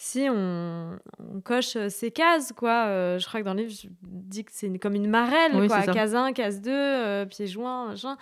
[0.03, 0.99] si on,
[1.45, 2.87] coche euh, ces cases, quoi.
[2.87, 5.83] Euh, je crois que dans le livre, je dis que c'est comme une marelle, quoi.
[5.83, 8.17] Case 1, case 2, euh, pieds joints, machin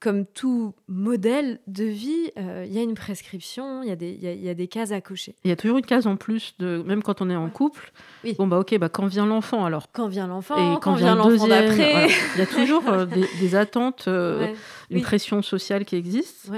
[0.00, 4.12] comme tout modèle de vie, euh, il y a une prescription, il y, a des,
[4.12, 5.34] y, a, des cases à cocher.
[5.44, 7.92] Il y a toujours une case en plus, de, même quand on est en couple.
[8.38, 11.48] Bon, bah ok, bah, quand vient l'enfant alors Quand vient l'enfant, et quand, vient, l'enfant
[11.48, 12.08] d'après.
[12.34, 14.46] Il y a toujours euh, des, attentes, euh,
[14.90, 16.50] une pression sociale qui existe.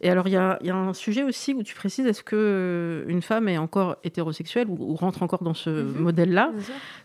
[0.00, 3.22] Et alors, il y a, y a, un sujet aussi où tu précises est-ce qu'une
[3.22, 5.98] femme est encore hétérosexuelle ou, rentre encore dans ce mhm.
[6.00, 6.52] modèle-là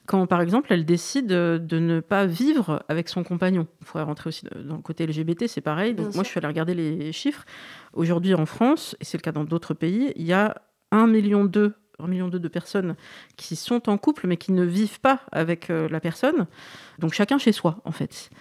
[0.06, 3.68] quand, par exemple, elle décide de ne pas vivre avec son compagnon?
[3.82, 6.48] Il faudrait rentrer aussi dans le côté LGBT, c'est pareil donc moi, je suis allée
[6.48, 7.46] regarder les chiffres.
[7.94, 10.56] Aujourd'hui, en France, et c'est le cas dans d'autres pays, il y a
[10.92, 11.50] 1,2 million
[12.08, 12.96] million de personnes
[13.38, 16.48] qui sont en couple mais qui ne vivent pas avec euh, la personne.
[16.98, 18.32] Donc chacun chez soi, en fait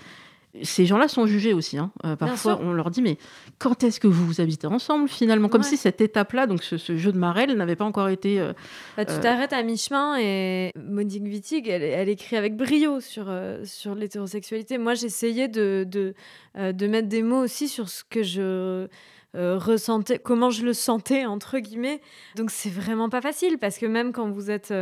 [0.62, 1.78] ces gens-là sont jugés aussi.
[1.78, 1.92] Hein.
[2.04, 3.18] Euh, parfois, on leur dit, mais
[3.58, 5.48] quand est-ce que vous vous habitez ensemble finalement?
[5.48, 8.40] Comme si cette étape-là, donc ce, jeu de marelle, n'avait pas encore été.
[8.40, 8.52] Euh,
[8.96, 13.32] bah, tu euh, t'arrêtes à mi-chemin et Monique Wittig, elle, écrit avec brio sur,
[13.64, 14.78] sur l'hétérosexualité.
[14.78, 16.14] Moi, j'essayais de, de,
[16.56, 18.88] de, mettre des mots aussi sur ce que je.
[19.34, 22.00] ressentais, comment je le sentais entre guillemets.
[22.34, 24.72] Donc c'est vraiment pas facile parce que même quand vous êtes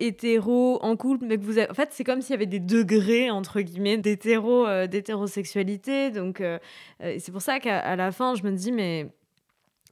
[0.00, 1.70] hétéro en couple, mais que vous avez...
[1.70, 6.10] En fait, c'est comme s'il y avait des degrés, entre guillemets, d'hétéro, euh, d'hétérosexualité.
[6.10, 6.58] Donc, euh,
[7.02, 9.08] euh, c'est pour ça qu'à la fin, je me dis, mais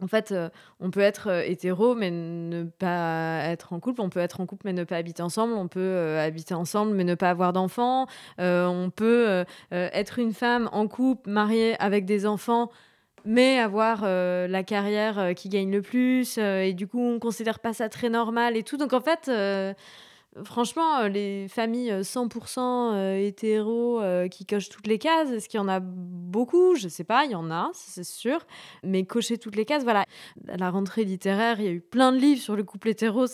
[0.00, 0.34] en fait,
[0.80, 4.00] on peut être hétéro mais ne pas être en couple.
[4.00, 5.54] On peut être en couple mais ne pas habiter ensemble.
[5.54, 8.06] On peut habiter ensemble mais ne pas avoir d'enfants.
[8.38, 12.70] on peut être une femme en couple, mariée avec des enfants
[13.24, 17.18] mais avoir euh, la carrière euh, qui gagne le plus, euh, et du coup, on
[17.18, 18.76] considère pas ça très normal et tout.
[18.76, 19.30] Donc, en fait,
[20.44, 25.80] franchement, les familles 100% hétéros qui cochent toutes les cases, est-ce qu'il y en a
[25.80, 26.74] beaucoup?
[26.74, 28.40] Je sais pas, il y en a, c'est sûr.
[28.82, 30.04] Mais cocher toutes les cases, voilà.
[30.48, 33.26] À la rentrée littéraire, il y a eu plein de livres sur le couple hétéro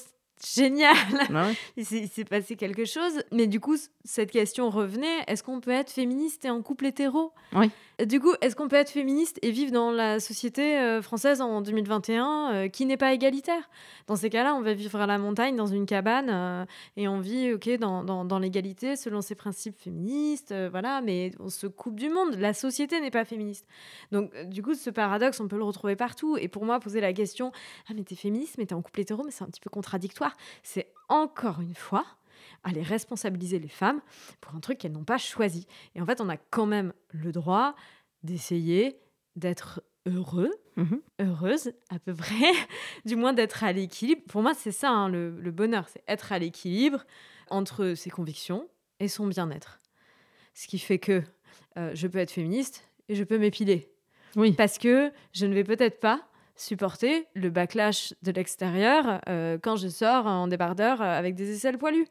[0.46, 0.96] génial.
[1.34, 3.22] Ah il s'est passé quelque chose.
[3.32, 7.32] Mais du coup, cette question revenait est-ce qu'on peut être féministe et en couple hétéro?
[7.54, 7.70] Oui.
[8.06, 11.60] Du coup, est-ce qu'on peut être féministe et vivre dans la société euh, française en
[11.60, 13.68] 2021 euh, qui n'est pas égalitaire?
[14.06, 16.64] Dans ces cas-là, on va vivre à la montagne, dans une cabane, euh,
[16.96, 21.96] et on vit ok dans, l'égalité selon ses principes féministes, voilà, mais on se coupe
[21.96, 22.36] du monde.
[22.36, 23.66] La société n'est pas féministe.
[24.12, 26.36] Donc, du coup, ce paradoxe, on peut le retrouver partout.
[26.36, 27.52] Et pour moi, poser la question
[27.88, 30.36] Ah, mais t'es féministe, mais t'es en couple hétéro, mais c'est un petit peu contradictoire.
[30.62, 32.06] C'est encore une fois
[32.64, 34.00] aller responsabiliser les femmes
[34.40, 35.66] pour un truc qu'elles n'ont pas choisi.
[35.94, 37.74] Et en fait, on a quand même le droit
[38.22, 38.98] d'essayer
[39.36, 41.00] d'être heureux, Mhm.
[41.20, 42.52] heureuse à peu près,
[43.04, 44.22] du moins d'être à l'équilibre.
[44.28, 47.04] Pour moi, c'est ça hein, le, le bonheur, c'est être à l'équilibre
[47.50, 48.66] entre ses convictions
[48.98, 49.78] et son bien-être.
[50.54, 51.22] Ce qui fait que
[51.76, 53.90] euh, je peux être féministe et je peux m'épiler.
[54.36, 54.52] Oui.
[54.52, 56.22] Parce que je ne vais peut-être pas
[56.56, 61.78] supporter le backlash de l'extérieur euh, quand je sors en débardeur euh, avec des aisselles
[61.78, 62.06] poilues.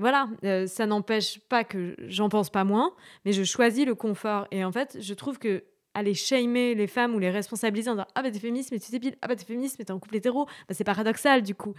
[0.00, 2.92] Voilà, euh, ça n'empêche pas que j'en pense pas moins,
[3.24, 4.46] mais je choisis le confort.
[4.50, 8.06] Et en fait, je trouve que aller shamer les femmes ou les responsabiliser en disant
[8.14, 9.16] ah bah t'es féministe mais tu t'épiles.
[9.22, 10.46] Ah bah t'es féministe mais t'es en couple hétéro.
[10.68, 11.70] Bah, c'est paradoxal du coup.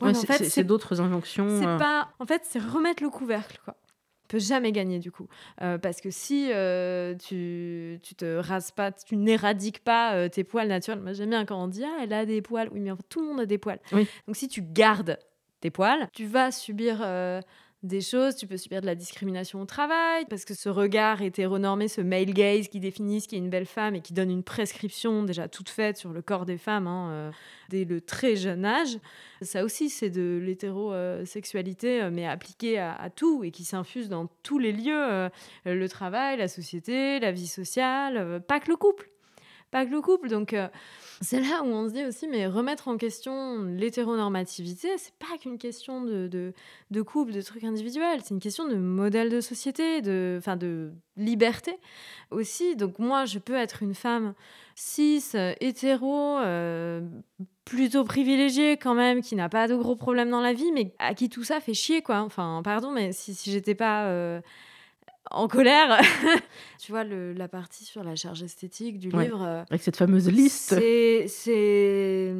[0.00, 1.48] Ouais, Ouais, mais en fait, c'est d'autres injonctions.
[1.60, 3.76] c'est euh, pas en fait c'est remettre le couvercle quoi.
[4.24, 5.26] On peut jamais gagner du coup.
[5.60, 10.68] Euh, parce que si euh, tu tu te rases pas tu n'éradiques pas tes poils
[10.68, 12.68] naturels moi j'aime bien quand on dit ah elle a des poils.
[12.72, 13.80] Oui mais en fait tout le monde a des poils.
[13.92, 14.06] Oui.
[14.28, 15.18] donc si tu gardes
[15.62, 17.40] tes poils tu vas subir euh,
[17.82, 21.88] des choses, tu peux subir de la discrimination au travail, parce que ce regard hétéronormé,
[21.88, 25.24] ce male gaze qui définit ce qu'est une belle femme et qui donne une prescription
[25.24, 27.30] déjà toute faite sur le corps des femmes hein, euh,
[27.70, 28.98] dès le très jeune âge,
[29.40, 34.58] ça aussi, c'est de l'hétérosexualité, euh, mais appliquée à, tout et qui s'infuse dans tous
[34.58, 35.28] les lieux,
[35.64, 39.11] le travail, la société, la vie sociale, pas que le couple.
[39.72, 40.28] Pas que le couple.
[40.28, 40.68] Donc, euh,
[41.22, 45.56] c'est là où on se dit aussi, mais remettre en question l'hétéronormativité, c'est pas qu'une
[45.56, 46.52] question de,
[47.00, 51.78] couple, de trucs individuels, c'est une question de modèle de société, de, enfin, de liberté
[52.30, 52.76] aussi.
[52.76, 54.34] Donc, moi, je peux être une femme
[54.74, 57.00] cis, euh, hétéro, euh,
[57.64, 61.14] plutôt privilégiée quand même, qui n'a pas de gros problèmes dans la vie, mais à
[61.14, 62.20] qui tout ça fait chier, quoi.
[62.20, 64.42] Enfin, pardon, mais si, j'étais pas
[65.34, 66.00] en colère,
[66.78, 69.24] tu vois, le- la partie sur la charge esthétique du Ouais.
[69.24, 69.42] livre.
[69.42, 70.74] euh, Avec cette fameuse liste.
[70.78, 72.32] c'est c'est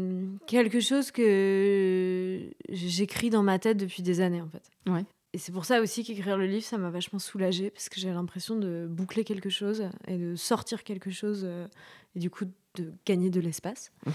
[0.46, 4.62] quelque chose que j'écris dans ma tête depuis des années, en fait.
[4.90, 5.04] Ouais.
[5.34, 8.10] Et c'est pour ça aussi qu'écrire le livre, ça m'a vachement soulagée, parce que j'ai
[8.10, 11.66] l'impression de boucler quelque chose et de sortir quelque chose, euh,
[12.14, 13.92] et du coup de gagner de l'espace.
[14.06, 14.12] Mhm.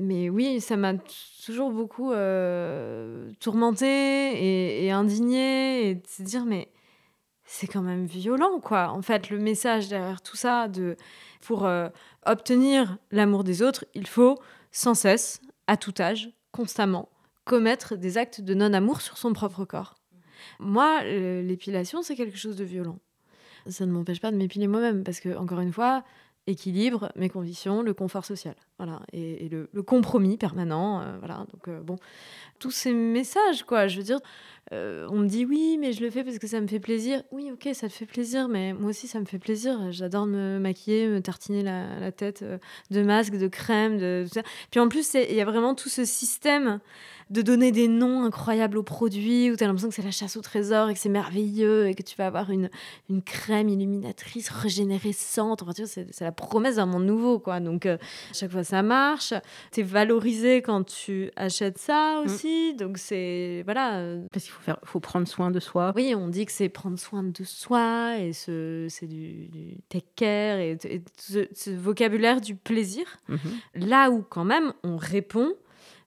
[0.00, 0.94] Mais oui, ça m'a
[1.44, 6.68] toujours beaucoup euh, tourmentée et, et indignée, et de se dire, mais
[7.52, 8.90] c'est quand même violent, quoi.
[8.90, 10.96] En fait, le message derrière tout ça, de,
[11.40, 11.88] pour euh,
[12.24, 14.38] obtenir l'amour des autres, il faut
[14.70, 17.08] sans cesse, à tout âge, constamment,
[17.44, 19.96] commettre des actes de non-amour sur son propre corps.
[20.60, 23.00] Moi, l'épilation, c'est quelque chose de violent.
[23.66, 26.04] Ça ne m'empêche pas de m'épiler moi-même, parce que, encore une fois,
[26.46, 28.54] équilibre, mes convictions, le confort social.
[28.80, 29.02] Voilà.
[29.12, 31.02] Et, le, compromis permanent.
[31.02, 31.46] euh, voilà.
[31.52, 31.96] Donc, euh, bon,
[32.58, 33.88] tous ces messages, quoi.
[33.88, 34.20] Je veux dire,
[34.72, 37.22] euh, on me dit oui, mais je le fais parce que ça me fait plaisir.
[37.30, 39.90] Oui, ok, ça te fait plaisir, mais moi aussi, ça me fait plaisir.
[39.90, 42.42] J'adore me maquiller, me tartiner la, tête
[42.90, 44.42] de masque, de crème, de tout ça.
[44.70, 46.80] Puis en plus, il y a vraiment tout ce système
[47.30, 50.36] de donner des noms incroyables aux produits où tu as l'impression que c'est la chasse
[50.36, 52.70] au trésor et que c'est merveilleux et que tu vas avoir une,
[53.08, 55.62] une crème illuminatrice régénérescente.
[55.62, 57.60] Enfin, tu vois, c'est la promesse d'un monde nouveau, quoi.
[57.60, 57.98] Donc, à
[58.32, 59.34] chaque fois, ça marche.
[59.72, 62.74] Tu es valorisé quand tu achètes ça aussi.
[62.74, 63.62] Donc, c'est.
[63.64, 63.98] Voilà.
[63.98, 65.92] euh, Parce qu'il faut, faire, faut prendre soin de soi.
[65.94, 70.06] oui, on dit que c'est prendre soin de soi et ce, c'est du, du take
[70.16, 73.04] care et, et ce, ce vocabulaire du plaisir.
[73.28, 73.38] Mhm.
[73.88, 75.52] Là où, quand même, on répond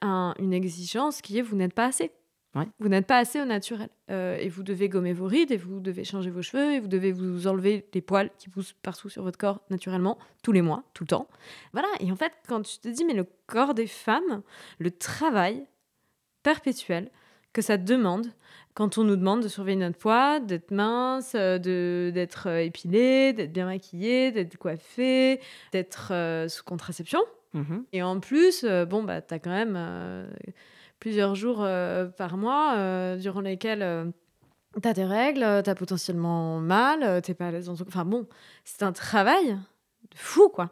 [0.02, 2.12] à une exigence qui est vous n'êtes pas assez.
[2.56, 2.68] Ouais.
[2.80, 3.89] Vous n'êtes pas assez au naturel.
[4.12, 6.88] Euh, et vous devez gommer vos rides, et vous devez changer vos cheveux, et vous
[6.88, 10.84] devez vous enlever les poils qui poussent partout sur votre corps naturellement, tous les mois,
[10.94, 11.28] tout le temps.
[11.72, 11.88] Voilà.
[12.00, 14.44] Et en fait, quand tu te dis, mais le corps des femmes,
[14.78, 15.66] le travail
[16.44, 17.10] perpétuel
[17.54, 18.28] que ça demande,
[18.74, 23.34] quand on nous demande de surveiller notre poids, d'être mince, euh, de, d'être euh, épilé,
[23.34, 25.39] d'être bien maquillé, d'être coiffé,
[25.72, 27.20] d'être euh, sous contraception.
[27.54, 27.86] Mhm.
[27.94, 29.78] Et en plus, euh, bon, bah, tu as quand même
[31.04, 34.13] plusieurs jours euh, par mois euh, durant lesquels
[34.82, 37.84] tu as tes règles, tu as potentiellement mal, tu pas à l'aise dans ton...
[37.88, 38.26] Enfin bon,
[38.63, 40.70] c'est un travail de fou, quoi.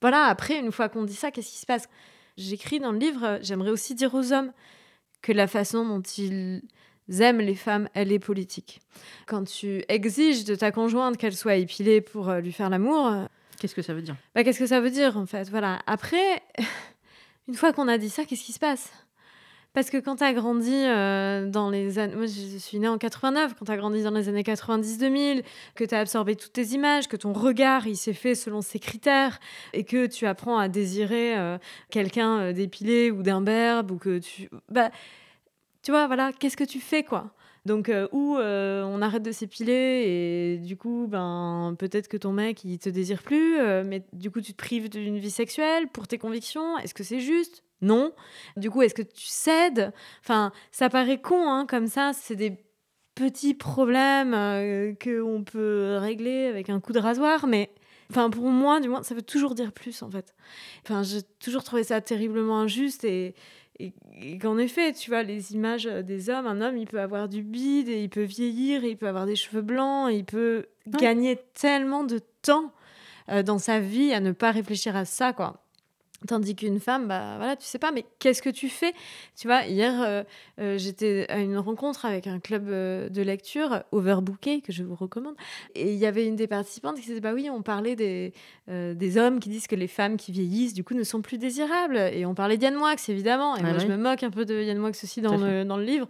[0.00, 1.88] Voilà, après, une fois qu'on dit ça, qu'est-ce qui se passe?
[2.36, 4.52] J'écris dans le livre, euh, j'aimerais aussi dire aux hommes
[5.22, 6.62] que la façon dont ils
[7.20, 8.80] aiment les femmes, elle est politique.
[9.26, 13.24] Quand tu exiges de ta conjointe qu'elle soit épilée pour euh, lui faire l'amour, euh,
[13.58, 14.16] Qu'est-ce que ça veut dire?
[14.36, 15.48] bah, qu'est-ce que ça veut dire en fait?
[15.48, 15.80] Voilà.
[15.86, 16.42] Après,
[17.48, 18.92] une fois qu'on a dit ça, qu'est-ce qui se passe?
[19.74, 22.14] Parce que quand tu as grandi euh, dans les années.
[22.14, 23.54] Moi, je suis née en 89.
[23.58, 25.42] Quand tu as grandi dans les années 90-2000,
[25.74, 28.78] que tu as absorbé toutes tes images, que ton regard, il s'est fait selon ces
[28.78, 29.40] critères,
[29.72, 31.58] et que tu apprends à désirer euh,
[31.90, 34.48] quelqu'un euh, d'épilé ou d'imberbe, ou que tu.
[34.70, 34.90] Bah,
[35.82, 37.34] tu vois, voilà, qu'est-ce que tu fais, quoi?
[37.64, 42.32] Donc, euh, ou euh, on arrête de s'épiler et du coup, ben, peut-être que ton
[42.32, 45.88] mec, il te désire plus, euh, mais du coup, tu te prives d'une vie sexuelle
[45.88, 46.76] pour tes convictions.
[46.78, 47.64] Est-ce que c'est juste?
[47.80, 48.12] Non.
[48.58, 49.92] Du coup, est-ce que tu cèdes?
[50.20, 52.12] Enfin, ça paraît con, hein, comme ça.
[52.12, 52.58] C'est des
[53.14, 54.32] petits problèmes
[54.98, 57.70] que qu'on peut régler avec un coup de rasoir, mais
[58.10, 60.34] enfin pour moi, du moins, ça veut toujours dire plus en fait.
[60.82, 63.34] Enfin, j'ai toujours trouvé ça terriblement injuste et,
[63.78, 63.92] et,
[64.38, 67.88] qu'en effet, tu vois, les images des hommes, un homme, il peut avoir du bide,
[67.88, 71.38] et il peut vieillir, et il peut avoir des cheveux blancs, et il peut gagner
[71.54, 72.72] tellement de temps
[73.44, 75.63] dans sa vie à ne pas réfléchir à ça, quoi.
[76.26, 78.94] Tandis qu'une femme, bah voilà, tu sais pas, mais qu'est-ce que tu fais?
[79.36, 80.22] Tu vois, hier, euh,
[80.58, 84.94] euh, j'étais à une rencontre avec un club euh, de lecture, Overbooké, que je vous
[84.94, 85.34] recommande.
[85.74, 88.32] Et il y avait une des participantes qui disait Bah oui, on parlait des,
[88.68, 91.96] des hommes qui disent que les femmes qui vieillissent, du coup, ne sont plus désirables.
[91.96, 93.56] Et on parlait d'Yann Moix, évidemment.
[93.56, 95.84] Et moi, je me moque un peu de Yann Moix aussi dans le, dans le
[95.84, 96.08] livre.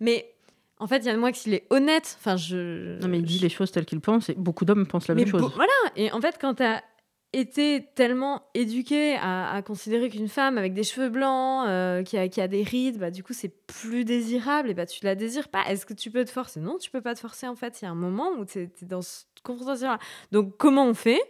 [0.00, 0.34] Mais
[0.78, 2.16] en fait, Yann Moix, il est honnête.
[2.20, 3.00] Enfin, je.
[3.00, 5.26] Non, mais il dit les choses telles qu'il pense, et beaucoup d'hommes pensent la même
[5.26, 5.52] chose.
[5.54, 5.72] Voilà.
[5.96, 6.82] Et en fait, quand tu as
[7.34, 12.40] été tellement éduquée à, considérer qu'une femme avec des cheveux blancs, euh, qui, a, qui,
[12.40, 15.64] a, des rides, bah, du coup, c'est plus désirable et bah, tu la désires pas.
[15.68, 16.60] Est-ce que tu peux te forcer?
[16.60, 17.80] Non, tu peux pas te forcer en fait.
[17.82, 19.98] Il y a un moment où tu es, dans cette confrontation-là.
[20.32, 21.20] Donc, comment on fait?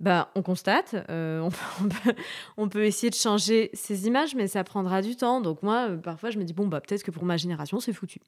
[0.00, 1.50] Bah, on constate, euh, on,
[1.88, 2.14] peut,
[2.56, 5.40] on, peut, essayer de changer ces images, mais ça prendra du temps.
[5.40, 7.92] Donc moi, euh, parfois, je me dis, bon, bah, peut-être que pour ma génération, c'est
[7.92, 8.18] foutu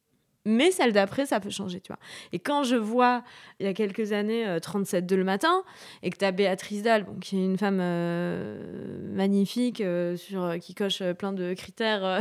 [0.44, 1.98] mais celle d'après, ça peut changer, tu vois.
[2.32, 3.24] Et quand je vois,
[3.60, 5.62] il y a quelques années, 37 euh, de le matin,
[6.02, 10.58] et que tu as Béatrice Dalle, bon, qui est une femme euh, magnifique, euh, sur,
[10.60, 12.20] qui coche plein de critères.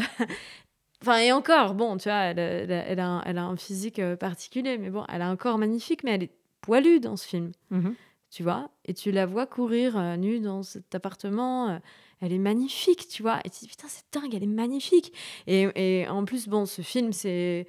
[1.02, 4.78] enfin, et encore, bon, tu vois, elle, elle, a, un, elle, a, un, physique particulier,
[4.78, 7.52] mais bon, elle a un corps magnifique, mais elle est poilue dans ce film.
[7.72, 7.96] Mhm.
[8.32, 11.80] Tu vois, et tu la vois courir nue dans cet appartement
[12.20, 13.40] elle est magnifique, tu vois.
[13.44, 15.12] Et tu te dis, putain, c'est dingue, elle est magnifique.
[15.46, 17.68] Et, et en plus, bon, ce film, c'est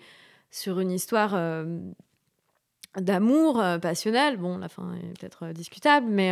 [0.55, 1.64] sur une histoire euh,
[2.97, 4.37] d'amour euh, passionnel.
[4.37, 6.31] Bon, la fin est peut-être euh, discutable, mais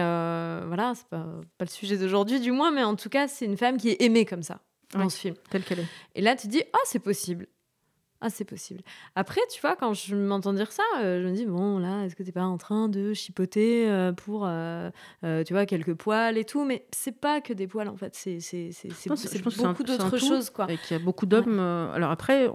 [0.67, 1.27] voilà, c'est pas,
[1.59, 4.01] pas le sujet d'aujourd'hui, du moins, mais en tout cas, c'est une femme qui est
[4.01, 4.61] aimée comme ça
[4.95, 5.35] dans ce film.
[5.51, 5.87] Telle qu'elle est.
[6.15, 7.49] Et là, tu dis, ah, c'est possible.
[8.25, 8.83] Ah, c'est possible.
[9.17, 12.15] Après, tu vois, quand je m'entends dire ça, euh, je me dis, bon, là, est-ce
[12.15, 14.91] que t'es pas en train de chipoter euh, pour, euh,
[15.45, 16.65] tu vois, quelques poils et tout?
[16.65, 18.15] Mais c'est pas que des poils, en fait.
[18.15, 18.39] C'est
[19.65, 20.71] beaucoup d'autres choses, quoi.
[20.71, 21.59] Et qu'il y a beaucoup d'hommes...
[21.59, 22.49] alors après,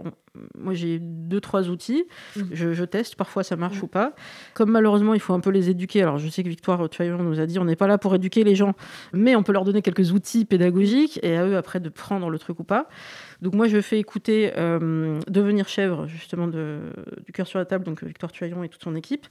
[0.56, 2.04] moi, j'ai deux, trois outils.
[2.36, 2.42] Mmh.
[2.52, 3.16] Je, teste.
[3.16, 3.84] Parfois, ça marche mmh.
[3.84, 4.14] ou pas.
[4.54, 6.02] Comme malheureusement, il faut un peu les éduquer.
[6.02, 8.44] Alors, je sais que Victoire Tuaillon nous a dit, on n'est pas là pour éduquer
[8.44, 8.72] les gens,
[9.12, 12.38] mais on peut leur donner quelques outils pédagogiques et à eux, après, de prendre le
[12.38, 12.88] truc ou pas.
[13.40, 16.80] Donc moi, je fais écouter euh, Devenir chèvre, justement, de,
[17.24, 19.26] du cœur sur la table, donc Victoire Tuaillon et toute son équipe,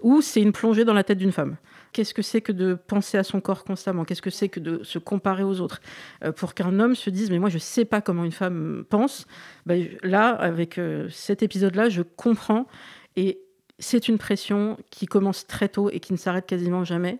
[0.00, 1.56] où c'est une plongée dans la tête d'une femme.
[1.92, 4.04] Qu'est-ce que c'est que de penser à son corps constamment?
[4.04, 5.80] Qu'est-ce que c'est que de se comparer aux autres?
[6.24, 8.84] Euh, Pour qu'un homme se dise, mais moi, je ne sais pas comment une femme
[8.88, 9.26] pense.
[9.66, 12.66] Ben, là, avec euh, cet épisode-là, je comprends.
[13.16, 13.40] Et
[13.78, 17.18] c'est une pression qui commence très tôt et qui ne s'arrête quasiment jamais.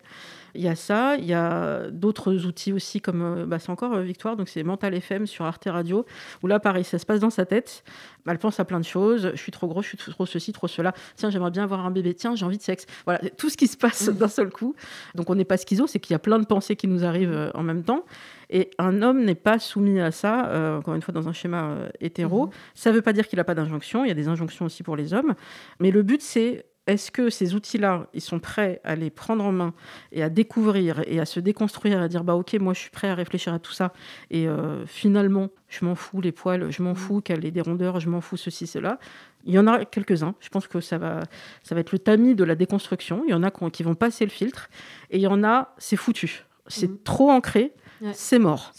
[0.55, 3.95] Il y a ça, il y a d'autres outils aussi, comme euh, bah, c'est encore
[3.95, 6.05] euh, Victoire, donc c'est Mental FM sur Arte Radio,
[6.43, 7.85] où là, pareil, ça se passe dans sa tête.
[8.27, 9.31] Elle pense à plein de choses.
[9.35, 10.93] Je suis trop gros, je suis trop ceci, trop cela.
[11.17, 12.15] Tiens, j'aimerais bien avoir un bébé.
[12.15, 12.87] Tiens, j'ai envie de sexe.
[13.05, 14.13] Voilà, tout ce qui se passe mmh.
[14.13, 14.75] d'un seul coup.
[15.15, 17.33] Donc on n'est pas schizo, c'est qu'il y a plein de pensées qui nous arrivent
[17.33, 18.05] euh, en même temps.
[18.51, 22.47] Et un homme n'est pas soumis à ça, encore une fois, dans un schéma hétéro.
[22.47, 22.51] Mmh.
[22.75, 24.05] Ça ne veut pas dire qu'il n'a pas d'injonction.
[24.05, 25.35] Il y a des injonctions aussi pour les hommes.
[25.81, 29.53] Mais le but, c'est est-ce que ces outils-là, ils sont prêts à les prendre en
[29.53, 29.73] main
[30.11, 33.09] et à découvrir et à se déconstruire, à dire bah ok, moi je suis prêt
[33.09, 33.93] à réfléchir à tout ça
[34.31, 38.01] et euh, finalement je m'en fous les poils, je m'en fous qu'elle ait des rondeurs,
[38.01, 38.99] je m'en fous ceci cela.
[39.45, 40.35] Il y en a quelques-uns.
[40.41, 41.21] Je pense que ça va,
[41.63, 43.23] ça va être le tamis de la déconstruction.
[43.27, 44.69] Il y en a qui vont passer le filtre
[45.11, 46.99] et il y en a c'est foutu, c'est mhm.
[47.05, 47.73] trop ancré,
[48.13, 48.73] c'est mort.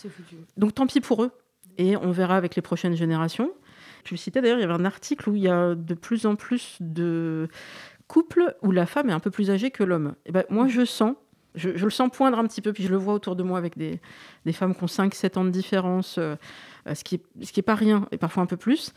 [0.58, 1.32] Donc tant pis pour eux
[1.78, 3.52] et on verra avec les prochaines générations.
[4.04, 6.26] Tu le citais d'ailleurs, il y avait un article où il y a de plus
[6.26, 7.48] en plus de
[8.08, 10.16] couple où la femme est un peu plus âgée que l'homme.
[10.26, 11.16] Et ben, moi, je sens,
[11.56, 13.78] je, le sens poindre un petit peu, puis je le vois autour de moi avec
[13.78, 14.00] des,
[14.54, 16.36] femmes qui ont 5-7 ans de différence, euh,
[16.94, 18.94] ce qui n'est ce qui est pas rien, et parfois un peu plus.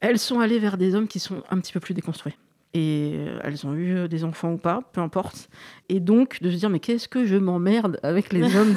[0.00, 2.36] Elles sont allées vers des hommes qui sont un petit peu plus déconstruits
[2.74, 5.50] et euh, elles ont eu euh, des enfants ou pas, peu importe.
[5.88, 8.74] Et donc de se dire mais qu'est-ce que je m'emmerde avec les hommes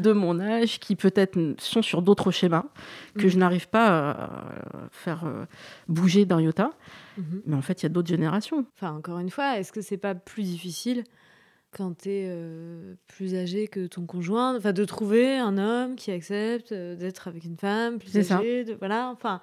[0.00, 2.64] de, mon âge qui peut-être sont sur d'autres schémas
[3.18, 3.40] que je mm.
[3.40, 4.30] n'arrive pas à
[4.90, 5.44] faire euh,
[5.88, 6.70] bouger d'un iota.
[7.18, 7.40] Mm-hmm.
[7.46, 8.64] Mais en fait, il y a d'autres générations.
[8.76, 11.04] Enfin, encore une fois, est-ce que c'est pas plus difficile
[11.76, 12.32] quand tu es
[13.08, 17.56] plus âgé que ton conjoint, enfin de trouver un homme qui accepte d'être avec une
[17.56, 19.40] femme plus âgée, de, voilà, enfin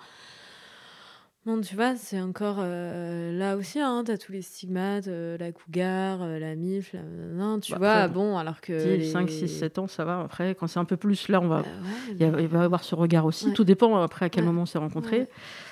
[1.48, 5.40] non, tu vois, c'est encore euh, là aussi, hein, tu as tous les stigmates, euh,
[5.40, 6.94] la cougar, euh, la mif,
[7.34, 9.04] non, tu bah, vois, bon, alors que.
[9.04, 10.20] 5, 6, 7 ans, ça va.
[10.20, 11.68] Après, quand c'est un peu plus, là, on va, bah
[12.20, 13.54] il, va y avoir ce regard aussi.
[13.54, 15.30] Tout dépend après à quel moment on s'est rencontré.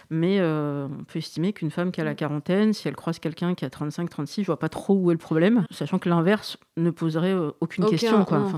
[0.10, 3.64] Mais on peut estimer qu'une femme qui a la quarantaine, si elle croise quelqu'un qui
[3.64, 6.90] a 35, 36, je vois pas trop où est le problème, sachant que l'inverse ne
[6.90, 8.26] poserait aucune question.
[8.26, 8.52] Quoi.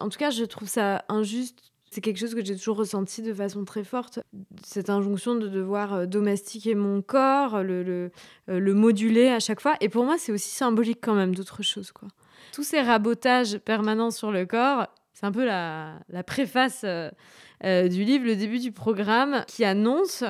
[0.00, 3.32] En tout cas, je trouve ça injuste C'est quelque chose que j'ai toujours ressenti de
[3.32, 4.18] façon très forte.
[4.64, 8.10] Cette injonction de devoir euh, domestiquer mon corps, le,
[8.48, 9.76] euh, le moduler à chaque fois.
[9.80, 11.92] Et pour moi, c'est aussi symbolique quand même d'autres choses.
[11.92, 12.08] Quoi.
[12.52, 17.12] Tous ces rabotages permanents sur le corps, c'est un peu la, la préface euh,
[17.62, 20.24] du livre, le début du programme, qui annonce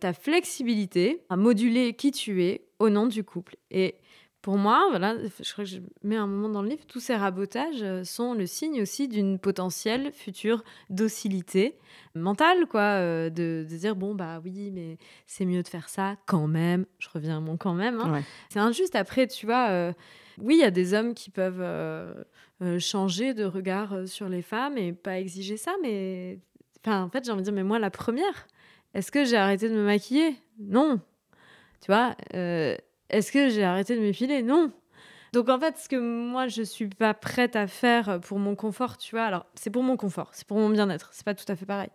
[0.00, 3.54] ta flexibilité à moduler qui tu es au nom du couple.
[3.70, 3.94] Et
[4.44, 7.16] pour moi, voilà, je crois que je mets un moment dans le livre, tous ces
[7.16, 11.78] rabotages euh, sont le signe aussi d'une potentielle future docilité
[12.14, 16.46] mentale, quoi, euh, de, dire bon bah oui, mais c'est mieux de faire ça quand
[16.46, 16.84] même.
[16.98, 17.98] Je reviens à mon quand même.
[18.02, 18.22] Hein.
[18.50, 18.96] C'est injuste.
[18.96, 19.94] Après, tu vois, euh,
[20.36, 21.64] oui, il y a des hommes qui peuvent
[22.80, 26.38] changer de regard sur les femmes et pas exiger ça, mais
[26.84, 28.46] enfin, en fait, j'ai envie de dire, mais moi, la première,
[28.92, 30.36] est-ce que j'ai arrêté de me maquiller?
[30.58, 31.00] Non.
[31.80, 32.14] Tu vois
[33.10, 34.42] est-ce que j'ai arrêté de m'épiler?
[34.42, 34.72] Non.
[35.32, 38.96] Donc en fait, ce que moi je suis pas prête à faire pour mon confort,
[38.98, 41.56] tu vois, alors c'est pour mon confort, c'est pour mon bien-être, c'est pas tout à
[41.56, 41.90] fait pareil.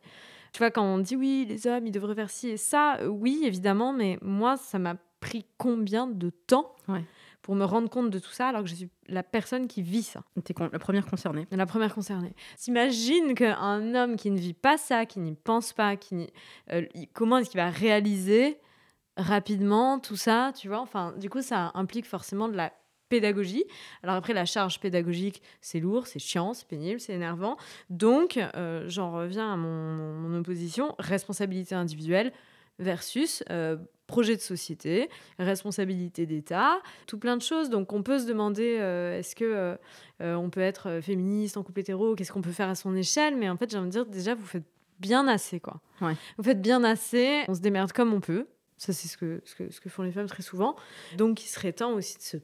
[0.51, 3.07] Tu vois, quand on dit oui, les hommes, ils devraient faire ci et ça, euh,
[3.07, 6.75] oui, évidemment, mais moi, ça m'a pris combien de temps
[7.41, 10.03] pour me rendre compte de tout ça alors que je suis la personne qui vit
[10.03, 10.23] ça?
[10.43, 11.47] T'es la première concernée.
[11.51, 12.33] La première concernée.
[12.57, 16.27] T'imagines qu'un homme qui ne vit pas ça, qui n'y pense pas, qui
[16.71, 18.59] euh, comment est-ce qu'il va réaliser
[19.19, 20.79] rapidement, tout ça, tu vois.
[20.79, 22.71] Enfin, du coup, ça implique forcément de la
[23.09, 23.65] pédagogie.
[24.03, 27.57] Alors après, la charge pédagogique, c'est lourd, c'est chiant, c'est pénible, c'est énervant.
[27.89, 32.31] Donc, euh, j'en reviens à mon, opposition, responsabilité individuelle
[32.77, 37.69] versus euh, projet de société, responsabilité d'État, tout plein de choses.
[37.69, 39.77] Donc, on peut se demander, euh, est-ce que
[40.21, 43.35] on peut être féministe en couple hétéro, qu'est-ce qu'on peut faire à son échelle?
[43.35, 44.65] Mais en fait, j'ai envie de dire, déjà, vous faites
[44.99, 45.81] bien assez, quoi.
[46.37, 48.47] Vous faites bien assez, on se démerde comme on peut.
[48.79, 50.75] Ça, c'est ce que, ce, que, ce que font les femmes très souvent.
[51.17, 52.37] Donc, il serait temps aussi de se,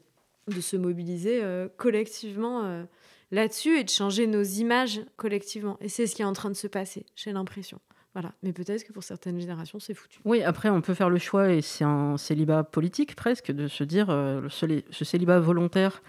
[0.53, 2.83] de se mobiliser euh, collectivement euh,
[3.31, 5.77] là-dessus et de changer nos images collectivement.
[5.79, 7.79] Et c'est ce qui est en train de se passer, j'ai l'impression.
[8.13, 8.33] Voilà.
[8.43, 10.19] Mais peut-être que pour certaines générations, c'est foutu.
[10.23, 13.83] Oui, après, on peut faire le choix, et c'est un célibat politique presque, de se
[13.83, 16.01] dire euh, ce célibat volontaire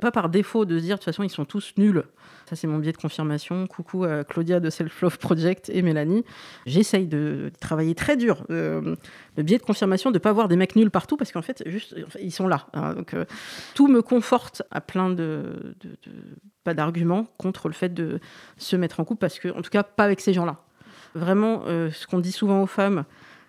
[0.00, 2.04] pas par défaut de se dire de toute façon ils sont tous nuls.
[2.46, 3.66] Ça c'est mon biais de confirmation.
[3.66, 6.24] Coucou à Claudia de Self Love Project et Mélanie.
[6.66, 8.44] J'essaye de travailler très dur.
[8.50, 8.96] Euh,
[9.36, 11.96] le biais de confirmation de pas voir des mecs nuls partout parce qu'en fait juste
[12.20, 12.66] ils sont là.
[12.74, 12.94] Hein.
[12.94, 13.24] donc euh,
[13.74, 15.74] tout me conforte à plein de,
[16.64, 18.20] pas d'arguments contre le fait de
[18.58, 20.56] se mettre en couple parce que en tout cas pas avec ces gens-là.
[21.14, 23.04] Vraiment euh, ce qu'on dit souvent aux femmes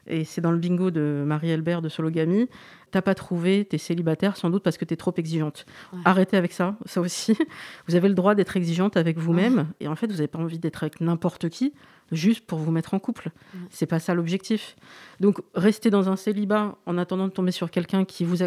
[0.08, 2.48] et c'est dans le bingo de Marie-Albert de Sologamy,
[2.92, 5.66] t'as pas trouvé, t'es célibataire sans doute parce que t'es trop exigeante.
[6.06, 7.38] Arrêtez avec ça, ça aussi.
[7.88, 10.60] Vous avez le droit d'être exigeante avec vous-même et en fait vous n'avez pas envie
[10.60, 11.74] d'être avec n'importe qui
[12.12, 13.30] juste pour vous mettre en couple.
[13.70, 14.76] C'est pas ça l'objectif.
[15.20, 18.38] Donc rester dans un célibat en attendant de tomber sur quelqu'un qui vous,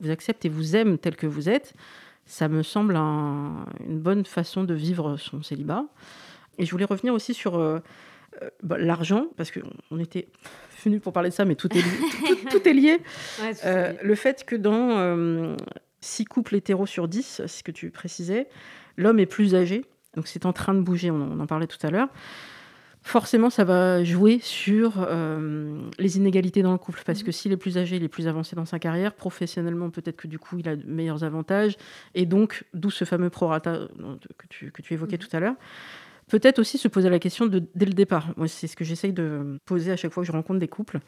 [0.00, 1.74] vous, accepte et vous aime tel que vous êtes,
[2.26, 5.84] ça me semble une bonne façon de vivre son célibat.
[6.58, 7.80] Et je voulais revenir aussi sur euh,
[8.42, 10.28] euh, bah, l'argent, parce qu'on était
[10.84, 12.36] venu pour parler de ça, mais tout est lié.
[12.50, 13.00] tout, est lié.
[13.64, 15.56] Euh, le fait que dans
[16.00, 18.48] 6 euh, couples hétéros sur 10, ce que tu précisais,
[18.96, 21.90] l'homme est plus âgé, donc c'est en train de bouger, on, en parlait tout à
[21.90, 22.08] l'heure.
[23.02, 25.06] Forcément, ça va jouer sur
[25.98, 27.32] les inégalités dans le couple, parce que mhm.
[27.32, 30.38] s'il est plus âgé, il est plus avancé dans sa carrière, professionnellement, peut-être que du
[30.38, 31.76] coup, il a de meilleurs avantages,
[32.14, 33.88] et donc, d'où ce fameux prorata
[34.38, 35.22] que tu, que tu évoquais mhm.
[35.22, 35.56] tout à l'heure.
[36.28, 38.32] Peut-être aussi se poser la question de, dès le départ.
[38.36, 41.00] Moi, c'est ce que j'essaye de poser à chaque fois que je rencontre des couples.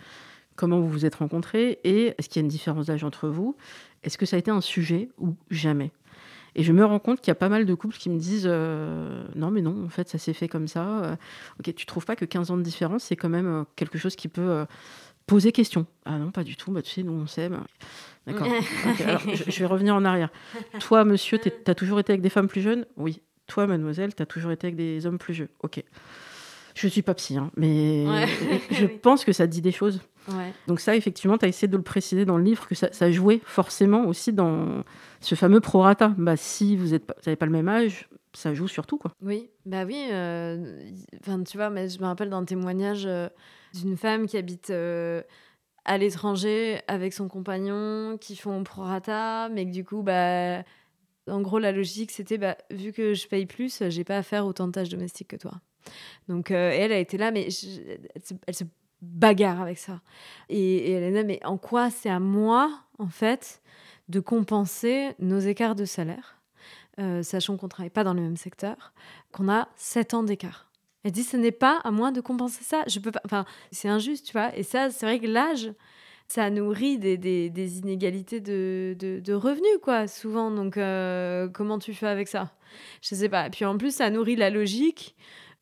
[0.56, 3.56] Comment vous vous êtes rencontrés et est-ce qu'il y a une différence d'âge entre vous?
[4.02, 5.92] Est-ce que ça a été un sujet ou jamais?
[6.54, 8.48] Et je me rends compte qu'il y a pas mal de couples qui me disent
[8.48, 11.04] euh, non, mais non, en fait, ça s'est fait comme ça.
[11.04, 11.16] Euh,
[11.60, 14.16] ok, tu trouves pas que 15 ans de différence, c'est quand même euh, quelque chose
[14.16, 14.64] qui peut
[15.26, 16.72] poser question Ah non, pas du tout.
[16.72, 17.60] Bah, tu sais, nous, on s'aime.
[18.26, 18.46] D'accord.
[19.06, 20.30] alors, je, je, vais revenir en arrière.
[20.80, 22.86] Toi, monsieur, tu as toujours été avec des femmes plus jeunes?
[22.96, 23.20] Oui.
[23.46, 25.48] Toi, mademoiselle, tu as toujours été avec des hommes plus vieux.
[25.62, 25.82] Ok.
[26.74, 28.04] Je suis pas psy, hein, mais
[28.70, 30.00] je pense que ça dit des choses.
[30.66, 33.40] Donc ça, effectivement, tu as essayé de le préciser dans le livre, que ça, jouait
[33.44, 34.82] forcément aussi dans
[35.20, 36.14] ce fameux prorata.
[36.18, 38.98] Bah, si vous n'avez pas le même âge, ça joue surtout.
[38.98, 39.12] Quoi.
[39.22, 40.08] Oui, bah oui.
[40.10, 40.90] Euh,
[41.48, 43.28] tu vois, mais je me rappelle d'un témoignage euh,
[43.74, 44.70] d'une femme qui habite...
[44.70, 45.22] Euh,
[45.88, 50.64] à l'étranger avec son compagnon qui font prorata mais que du coup bah
[51.28, 54.46] en gros, la logique, c'était bah, vu que je paye plus, j'ai pas à faire
[54.46, 55.52] autant de tâches domestiques que toi.
[56.28, 58.64] Donc, euh, elle a été là, mais elle, se,
[59.02, 60.00] bagarre avec ça.
[60.48, 63.62] Et, elle est là, mais en quoi c'est à moi, en fait,
[64.08, 66.40] de compenser nos écarts de salaire,
[66.98, 68.92] euh, sachant qu'on travaille pas dans le même secteur,
[69.32, 70.70] qu'on a 7 ans d'écart?
[71.04, 72.82] Elle dit, ce n'est pas à moi de compenser ça.
[72.88, 73.20] Je peux pas.
[73.24, 74.56] Enfin, c'est injuste, tu vois.
[74.56, 75.72] Et ça, c'est vrai que l'âge,
[76.28, 80.50] ça nourrit des, des, inégalités de, de, revenus, quoi, souvent.
[80.50, 82.52] Donc, euh, comment tu fais avec ça?
[83.00, 83.48] Je sais pas.
[83.50, 85.16] Puis en plus, ça nourrit la logique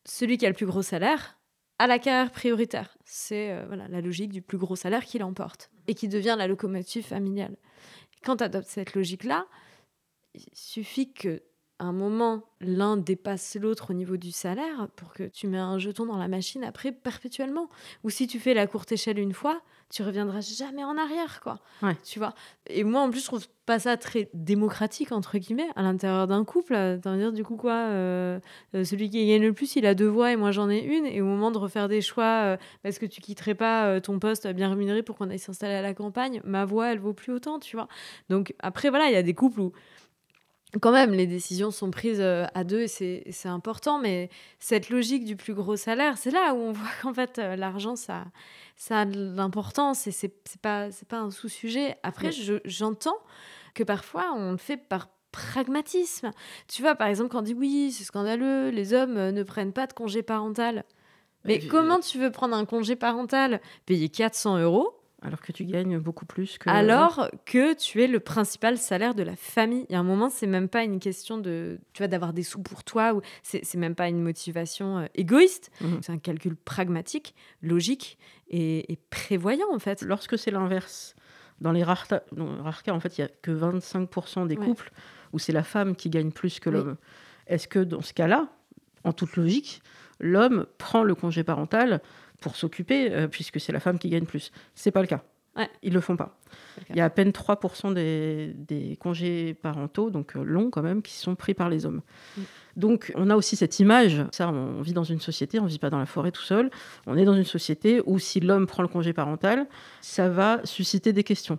[0.05, 1.37] celui qui a le plus gros salaire
[1.77, 2.97] a la carrière prioritaire.
[3.03, 6.47] C'est euh, voilà, la logique du plus gros salaire qui l'emporte et qui devient la
[6.47, 7.57] locomotive familiale.
[8.23, 9.45] Quand tu adoptes cette logique-là,
[10.33, 11.41] il suffit que
[11.79, 16.05] un moment, l'un dépasse l'autre au niveau du salaire pour que tu mets un jeton
[16.05, 17.69] dans la machine après perpétuellement.
[18.05, 21.59] Ou si tu fais la courte échelle une fois, tu reviendras jamais en arrière, quoi.
[22.03, 22.33] Tu vois.
[22.67, 26.43] Et moi, en plus, je trouve pas ça très démocratique entre guillemets à l'intérieur d'un
[26.43, 26.99] couple.
[27.03, 28.39] dire du coup quoi, euh,
[28.75, 31.05] euh, celui qui gagne le plus, il a deux voix et moi j'en ai une.
[31.05, 34.47] Et au moment de refaire des choix, parce euh, que tu quitterais pas ton poste
[34.47, 37.59] bien rémunéré pour qu'on aille s'installer à la campagne, ma voix, elle vaut plus autant,
[37.59, 37.87] tu vois.
[38.29, 39.73] Donc après, voilà, il y a des couples où
[40.79, 42.87] quand même, les décisions sont prises euh, à deux et
[43.31, 47.13] c'est important, mais cette logique du plus gros salaire, c'est là où on voit qu'en
[47.13, 48.25] fait, euh, l'argent, ça,
[48.75, 51.95] ça a de l'importance et c'est pas, pas un sous-sujet.
[52.03, 52.31] Après,
[52.65, 53.17] j'entends
[53.73, 56.31] que parfois, on le fait par pragmatisme.
[56.67, 59.73] Tu vois, par exemple, quand on dit oui, c'est scandaleux, les hommes euh, ne prennent
[59.73, 60.85] pas de congé parental.
[61.43, 64.94] Mais comment tu veux prendre un congé parental, payer 400 euros
[65.25, 66.69] alors que tu gagnes beaucoup plus que.
[66.69, 69.85] Alors que tu es le principal salaire de la famille.
[69.89, 72.43] Il y a un moment, c'est même pas une question de, tu vois, d'avoir des
[72.43, 75.71] sous pour toi ou c'est même pas une motivation euh, égoïste.
[75.81, 75.99] Mhm.
[76.01, 78.19] C'est un calcul pragmatique, logique
[78.49, 80.03] et, prévoyant en fait.
[80.03, 81.15] Lorsque c'est l'inverse,
[81.59, 82.21] dans les rares, cas,
[82.89, 84.91] en fait, il y a que 25% des couples
[85.33, 86.97] où c'est la femme qui gagne plus que l'homme.
[87.47, 88.49] Est-ce que dans ce cas-là,
[89.03, 89.81] en toute logique,
[90.19, 92.01] l'homme prend le congé parental
[92.41, 94.51] pour s'occuper, euh, puisque c'est la femme qui gagne plus.
[94.73, 95.23] C'est pas le cas.
[95.55, 95.69] Ouais.
[95.83, 96.37] Ils le font pas.
[96.89, 101.01] Il y a à peine 3% des, des, congés parentaux, donc euh, longs quand même,
[101.01, 102.01] qui sont pris par les hommes.
[102.37, 102.41] Mm.
[102.75, 105.89] Donc on a aussi cette image, ça on vit dans une société, on vit pas
[105.89, 106.69] dans la forêt tout seul,
[107.07, 109.65] on est dans une société où si l'homme prend le congé parental,
[110.01, 111.57] ça va susciter des questions.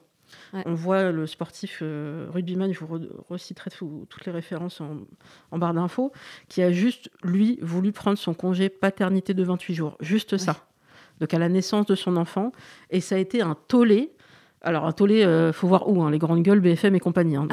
[0.65, 6.13] On voit le sportif euh, rugbyman, je vous reciterai toutes les références en, barre d'infos,
[6.49, 9.97] qui a juste, lui, voulu prendre son congé paternité de 28 jours.
[10.01, 10.67] Juste ça.
[11.21, 12.53] Donc à la naissance de son enfant.
[12.91, 14.13] Et ça a été un tollé.
[14.63, 17.37] Alors un tollé, euh, faut voir où, hein, les grandes gueules, BFM et compagnie.
[17.37, 17.49] Hein.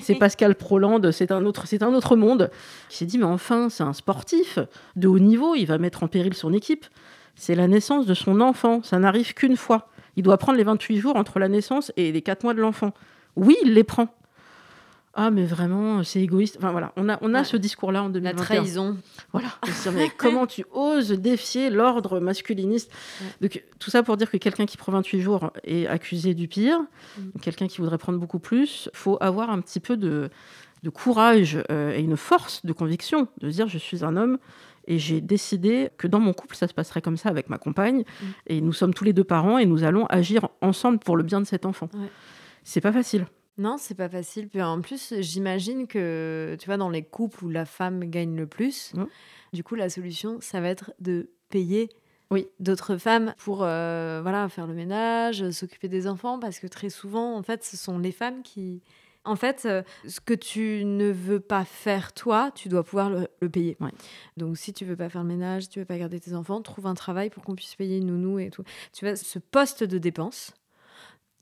[0.00, 2.50] c'est Pascal Proland, c'est un, autre, un autre monde,
[2.88, 4.58] qui s'est dit, mais enfin, c'est un sportif
[4.96, 6.86] de haut niveau, il va mettre en péril son équipe.
[7.34, 9.88] C'est la naissance de son enfant, ça n'arrive qu'une fois.
[10.16, 12.92] Il doit prendre les 28 jours entre la naissance et les 4 mois de l'enfant.
[13.36, 14.08] Oui, il les prend.
[15.16, 16.56] Ah, mais vraiment, c'est égoïste.
[16.58, 18.36] Enfin, voilà, on a, on a ce discours-là en 2021.
[18.36, 18.96] La trahison.
[19.32, 19.48] Voilà.
[19.94, 22.90] mais comment tu oses défier l'ordre masculiniste
[23.40, 26.80] Donc, tout ça pour dire que quelqu'un qui prend 28 jours est accusé du pire.
[27.16, 27.22] Mm.
[27.40, 30.30] Quelqu'un qui voudrait prendre beaucoup plus, faut avoir un petit peu de,
[30.82, 34.38] de courage euh, et une force de conviction de dire je suis un homme
[34.86, 38.00] et j'ai décidé que dans mon couple, ça se passerait comme ça avec ma compagne.
[38.00, 38.26] Mm.
[38.46, 41.40] Et nous sommes tous les deux parents et nous allons agir ensemble pour le bien
[41.40, 41.88] de cet enfant.
[42.62, 43.26] C'est pas facile.
[43.56, 44.48] Non, c'est pas facile.
[44.48, 48.46] Puis en plus, j'imagine que, tu vois, dans les couples où la femme gagne le
[48.46, 49.04] plus, mm.
[49.52, 51.88] du coup, la solution, ça va être de payer
[52.30, 52.48] oui.
[52.58, 57.36] d'autres femmes pour euh, voilà, faire le ménage, s'occuper des enfants, parce que très souvent,
[57.36, 58.82] en fait, ce sont les femmes qui,
[59.24, 63.48] en fait, euh, ce que tu ne veux pas faire toi, tu dois pouvoir le,
[63.48, 63.76] payer.
[64.36, 66.86] Donc, si tu veux pas faire le ménage, tu veux pas garder tes enfants, trouve
[66.86, 68.64] un travail pour qu'on puisse payer une nounou et tout.
[68.92, 70.52] Tu vois, ce poste de dépense,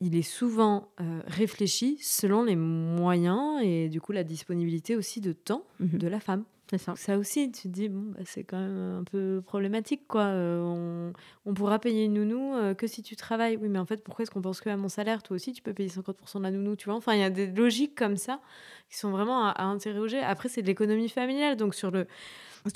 [0.01, 5.33] il est souvent euh, réfléchi selon les moyens et du coup la disponibilité aussi de
[5.33, 5.99] temps mhm.
[5.99, 6.45] de la femme.
[6.79, 7.19] Ça.
[7.19, 10.23] aussi, tu te dis, bah, c'est quand même un peu problématique, quoi.
[10.23, 11.13] Euh,
[11.45, 13.57] on, pourra payer une nounou euh, que si tu travailles.
[13.57, 15.63] Oui, mais en fait, pourquoi est-ce qu'on pense que à mon salaire Toi aussi, tu
[15.63, 16.95] peux payer 50% de la nounou, tu vois?
[16.95, 18.41] Enfin, il y a des logiques comme ça
[18.89, 20.21] qui sont vraiment à, à interroger.
[20.21, 21.57] Après, c'est de l'économie familiale.
[21.57, 22.07] Donc, sur le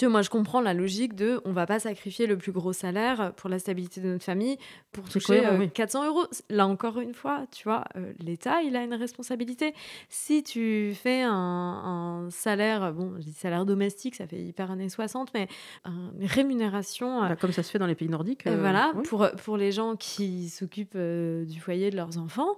[0.08, 3.48] moi, je comprends la logique de on va pas sacrifier le plus gros salaire pour
[3.48, 4.58] la stabilité de notre famille
[4.92, 5.42] pour toucher
[5.74, 6.26] 400 euh, euros.
[6.50, 9.74] Là encore une fois, tu vois, euh, l'État, il a une responsabilité.
[10.08, 15.32] Si tu fais un, salaire, bon, je dis salaire domestique, ça fait hyper années 60,
[15.34, 15.48] mais
[15.86, 17.20] une rémunération.
[17.20, 18.46] Bah, comme ça se fait dans les pays nordiques.
[18.46, 22.56] Euh, voilà, pour, pour les gens qui s'occupent du foyer de leurs enfants.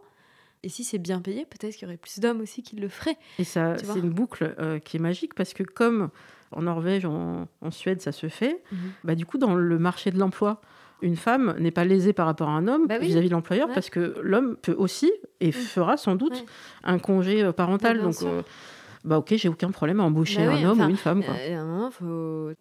[0.62, 3.16] Et si c'est bien payé, peut-être qu'il y aurait plus d'hommes aussi qui le feraient.
[3.38, 4.54] Et ça, c'est une boucle
[4.84, 6.10] qui est magique parce que comme
[6.52, 8.62] en Norvège, en, Suède, ça se fait.
[8.72, 8.78] Mhm.
[9.04, 10.60] Bah, du coup, dans le marché de l'emploi,
[11.02, 13.88] une femme n'est pas lésée par rapport à un homme bah vis-à-vis de l'employeur parce
[13.90, 16.44] que l'homme peut aussi et fera sans doute
[16.82, 18.02] un congé euh, parental.
[18.02, 18.42] donc, euh,
[19.04, 21.22] bah ok, j'ai aucun problème à embaucher un homme ou une femme.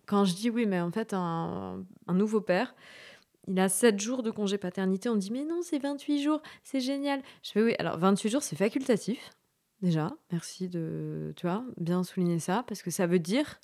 [0.05, 1.83] Quand je dis oui, mais en fait, un,
[2.13, 2.75] nouveau père,
[3.47, 5.09] il a 7 jours de congé paternité.
[5.09, 7.21] On dit, mais non, c'est 28 jours, c'est génial.
[7.43, 9.31] Je fais oui, alors 28 jours, c'est facultatif,
[9.81, 10.11] déjà.
[10.31, 13.59] Merci de, tu vois, bien souligner ça, parce que ça veut dire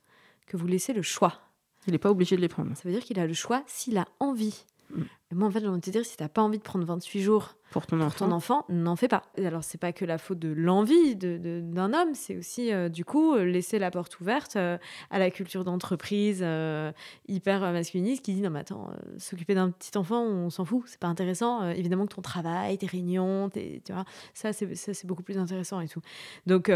[0.47, 1.41] que vous laissez le choix.
[1.87, 2.75] Il n'est pas obligé de les prendre.
[2.75, 4.65] Ça veut dire qu'il a le choix s'il a envie.
[4.89, 5.01] Mm.
[5.33, 7.21] Moi, en fait, j'ai envie de te dire, si t'as pas envie de prendre 28
[7.21, 7.85] jours Pour
[8.27, 8.65] ton enfant.
[8.69, 9.23] n'en fais pas.
[9.35, 12.71] Et alors, c'est pas que la faute de l'envie de- de- d'un homme, c'est aussi,
[12.73, 14.77] euh, du coup, euh, laisser la porte ouverte euh,
[15.09, 16.91] à la culture d'entreprise euh,
[17.27, 20.99] hyper masculiniste qui dit non, mais attends, s'occuper d'un petit enfant, on s'en fout, c'est
[20.99, 21.67] pas intéressant.
[21.69, 25.37] Évidemment que ton travail, tes réunions, tes- tu vois, ça, c'est ça, c'est beaucoup plus
[25.37, 26.01] intéressant et tout.
[26.45, 26.71] Donc,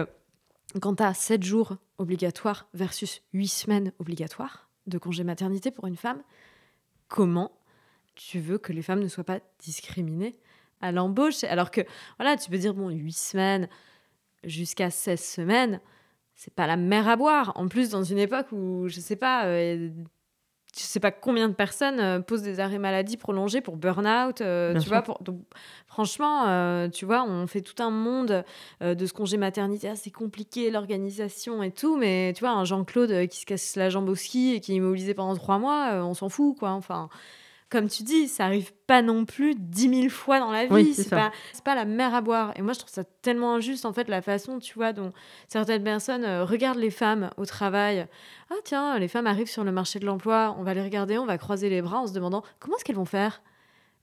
[0.82, 5.95] quand tu as 7 jours obligatoires versus 8 semaines obligatoires de congé maternité pour une
[5.95, 6.22] femme,
[7.08, 7.51] comment
[8.18, 10.36] tu veux que les femmes ne soient pas discriminées
[10.82, 11.82] à l'embauche Alors que,
[12.20, 13.70] voilà, tu peux dire, bon, 8 semaines
[14.43, 15.82] jusqu'à 16 semaines,
[16.36, 17.53] c'est pas la mer à boire.
[17.55, 19.89] En plus, dans une époque où, je sais pas, euh,
[20.78, 24.74] je sais pas combien de personnes euh, posent des arrêts maladie prolongés pour burn-out, euh,
[24.76, 24.89] tu sûr.
[24.89, 25.01] vois.
[25.01, 25.41] Pour, donc,
[25.88, 28.43] franchement, euh, tu vois, on fait tout un monde
[28.82, 33.28] de ce congé maternité, ah, c'est compliqué, l'organisation et tout, mais tu vois, un Jean-Claude
[33.28, 36.13] qui se casse la jambe au ski et qui est immobilisé pendant trois mois, on
[36.13, 36.72] s'en fout, quoi.
[36.72, 37.09] Enfin,
[37.70, 40.74] comme tu dis, ça arrive pas non plus dix mille fois dans la vie.
[40.74, 42.53] Oui, c'est pas, c'est pas la mer à boire.
[42.55, 45.11] Et moi, je trouve ça tellement injuste, en fait, la façon, tu vois, dont
[45.49, 48.07] certaines personnes euh, regardent les femmes au travail.
[48.49, 51.26] Ah, tiens, les femmes arrivent sur le marché de l'emploi, on va les regarder, on
[51.26, 53.41] va croiser les bras en se demandant comment est-ce qu'elles vont faire?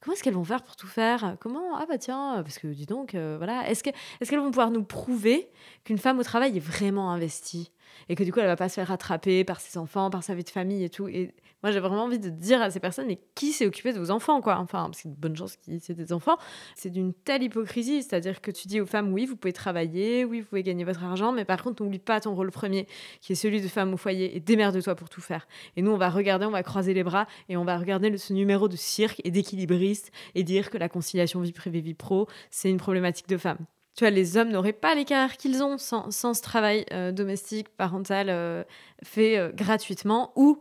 [0.00, 1.38] Comment est-ce qu'elles vont faire pour tout faire?
[1.40, 3.88] Comment Ah bah tiens, parce que dis donc, euh, voilà, est-ce que
[4.20, 5.48] est-ce qu'elles vont pouvoir nous prouver
[5.84, 7.72] qu'une femme au travail est vraiment investie?
[8.08, 10.34] Et que du coup elle va pas se faire rattraper par ses enfants, par sa
[10.34, 11.08] vie de famille et tout.
[11.08, 13.98] Et moi j'ai vraiment envie de dire à ces personnes, mais qui s'est occupé de
[13.98, 14.58] vos enfants quoi?
[14.58, 16.36] Enfin, parce a de bonnes chances qu'ils aient des enfants.
[16.76, 20.40] C'est d'une telle hypocrisie, c'est-à-dire que tu dis aux femmes, oui, vous pouvez travailler, oui,
[20.40, 22.86] vous pouvez gagner votre argent, mais par contre n'oublie pas ton rôle premier,
[23.20, 25.46] qui est celui de femme au foyer, et démerde-toi pour tout faire.
[25.76, 28.32] Et nous on va regarder, on va croiser les bras et on va regarder ce
[28.32, 32.70] numéro de cirque et d'équilibriste et dire que la conciliation vie privée vie pro c'est
[32.70, 33.58] une problématique de femme.
[33.96, 37.12] Tu vois, les hommes n'auraient pas les carrières qu'ils ont sans, sans ce travail euh,
[37.12, 38.64] domestique, parental, euh,
[39.04, 40.60] fait euh, gratuitement ou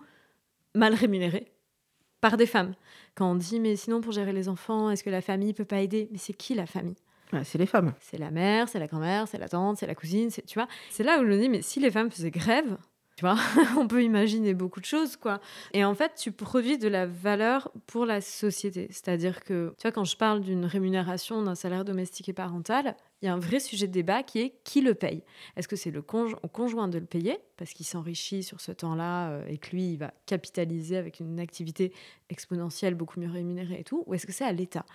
[0.76, 1.52] mal rémunéré
[2.22, 2.74] par des femmes.
[3.16, 5.80] Quand on dit, mais sinon, pour gérer les enfants, est-ce que la famille peut pas
[5.82, 6.08] aider?
[6.12, 6.96] Mais c'est qui la famille?
[7.32, 7.94] Ouais, c'est les femmes.
[8.00, 10.68] C'est la mère, c'est la grand-mère, c'est la tante, c'est la cousine, c'est- tu vois.
[10.92, 12.78] C'est là où je me dis, mais si les femmes faisaient grève,
[13.78, 15.40] on peut imaginer beaucoup de choses, quoi.
[15.74, 18.88] Et en fait, tu produis de la valeur pour la société.
[18.90, 23.28] C'est-à-dire que, tu vois, quand je parle d'une rémunération d'un salaire domestique et parental, il
[23.28, 25.24] y a un vrai sujet de débat qui est qui le paye
[25.56, 29.48] Est-ce que c'est le conjoint de le payer, parce qu'il s'enrichit sur ce temps-là euh,
[29.48, 31.94] et que lui, il va capitaliser avec une activité
[32.30, 34.86] exponentielle beaucoup mieux rémunérée et tout Ou est-ce que c'est à l'État?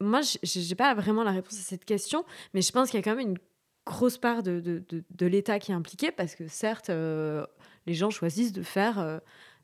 [0.00, 2.24] Moi, je n'ai pas vraiment la réponse à cette question,
[2.54, 3.38] mais je pense qu'il y a quand même une
[3.86, 7.46] grosse part de, de, de- de l'État qui est impliquée, parce que certes, euh,
[7.86, 9.18] les gens choisissent de faire euh,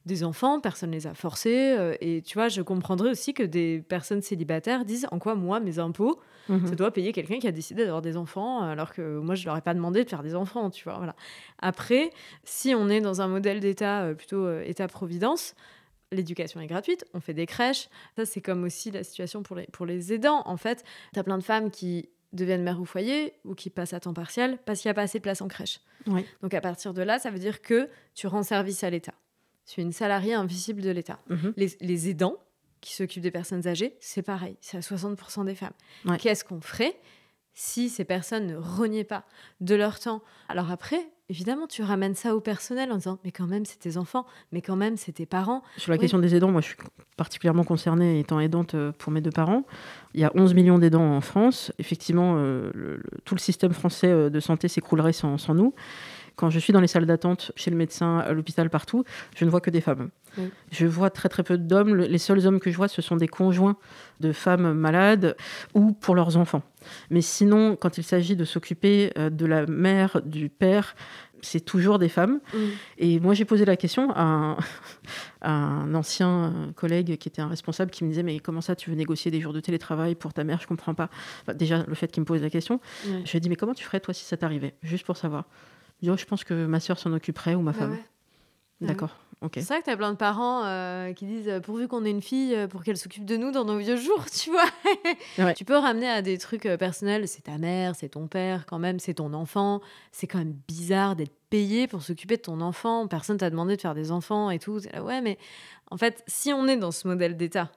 [0.07, 3.43] des enfants, personne ne les a forcés, euh, et tu vois, je comprendrais aussi que
[3.43, 6.67] des personnes célibataires disent en quoi moi, mes impôts, Mhm.
[6.67, 9.57] ça doit payer quelqu'un qui a décidé d'avoir des enfants, alors que moi, je leur
[9.57, 10.97] ai pas demandé de faire des enfants, tu vois.
[10.97, 11.15] Voilà.
[11.61, 12.11] Après,
[12.43, 15.55] si on est dans un modèle d'État plutôt État-providence,
[16.11, 17.89] l'éducation est gratuite, on fait des crèches.
[18.17, 20.43] Ça, c'est comme aussi la situation pour les, pour les aidants.
[20.47, 23.93] En fait, tu as plein de femmes qui deviennent mères au foyer ou qui passent
[23.93, 25.81] à temps partiel parce qu'il n'y a pas assez de place en crèche.
[26.07, 26.25] Oui.
[26.43, 29.15] Donc à partir de là, ça veut dire que tu rends service à l'État.
[29.67, 31.21] Tu es une salariée invisible de l'État.
[31.29, 31.55] Mhm.
[31.57, 32.37] Les, les aidants
[32.81, 35.73] qui s'occupent des personnes âgées, c'est pareil, c'est à 60% des femmes.
[36.05, 36.19] Ouais.
[36.19, 36.97] Qu'est-ce qu'on ferait
[37.55, 39.25] si ces personnes ne reniaient pas
[39.61, 43.47] de leur temps Alors après, évidemment, tu ramènes ça au personnel en disant, mais quand
[43.47, 45.63] même, c'est tes enfants, mais quand même, c'est tes parents.
[45.77, 46.01] Sur la Oui.
[46.01, 46.77] question des aidants, moi je suis
[47.17, 49.65] particulièrement concernée étant aidante euh, pour mes deux parents.
[50.15, 51.73] Il y a 11 millions d'aidants en France.
[51.79, 55.75] Effectivement, euh, le- le- tout le système français euh, de santé s'écroulerait sans, sans nous.
[56.37, 59.05] Quand je suis dans les salles d'attente, chez le médecin, à l'hôpital, partout,
[59.37, 60.11] je ne vois que des femmes.
[60.39, 60.49] Oui.
[60.71, 61.95] Je vois très très peu d'hommes.
[61.95, 63.77] Le- Les seuls hommes que je vois, ce sont des conjoints
[64.21, 65.37] de femmes malades
[65.75, 66.63] ou pour leurs enfants.
[67.11, 70.95] Mais sinon, quand il s'agit de s'occuper euh, de la mère, du père,
[71.45, 72.39] c'est toujours des femmes.
[72.99, 74.57] Et moi, j'ai posé la question à un,
[75.43, 78.91] à un ancien collègue qui était un responsable qui me disait Mais comment ça, tu
[78.91, 80.61] veux négocier des jours de télétravail pour ta mère?
[80.63, 81.11] Je comprends pas.
[81.43, 83.75] Enfin, déjà, le fait qu'il me pose la question, je lui ai dit Mais comment
[83.75, 84.75] tu ferais, toi, si ça t'arrivait?
[84.83, 85.45] Juste pour savoir.
[86.03, 87.91] Dit, Oh, je pense que ma soeur s'en occuperait ou ma Bah femme.
[87.93, 88.05] ouais.
[88.81, 89.53] Bah D'accord, ok.
[89.55, 92.11] C'est vrai que tu as plein de parents euh, qui disent euh, pourvu qu'on ait
[92.11, 94.65] une fille euh, pour qu'elle s'occupe de nous dans nos vieux jours, tu vois.
[95.39, 95.55] Ouais.
[95.55, 98.99] Tu peux ramener à des trucs personnels, c'est ta mère, c'est ton père, quand même,
[98.99, 99.81] c'est ton enfant.
[100.11, 103.07] C'est quand même bizarre d'être payé pour s'occuper de ton enfant.
[103.07, 104.81] Personne t'a demandé de faire des enfants et tout.
[104.93, 105.39] Là, ouais, mais
[105.93, 107.71] en fait, si on est dans ce modèle d'État,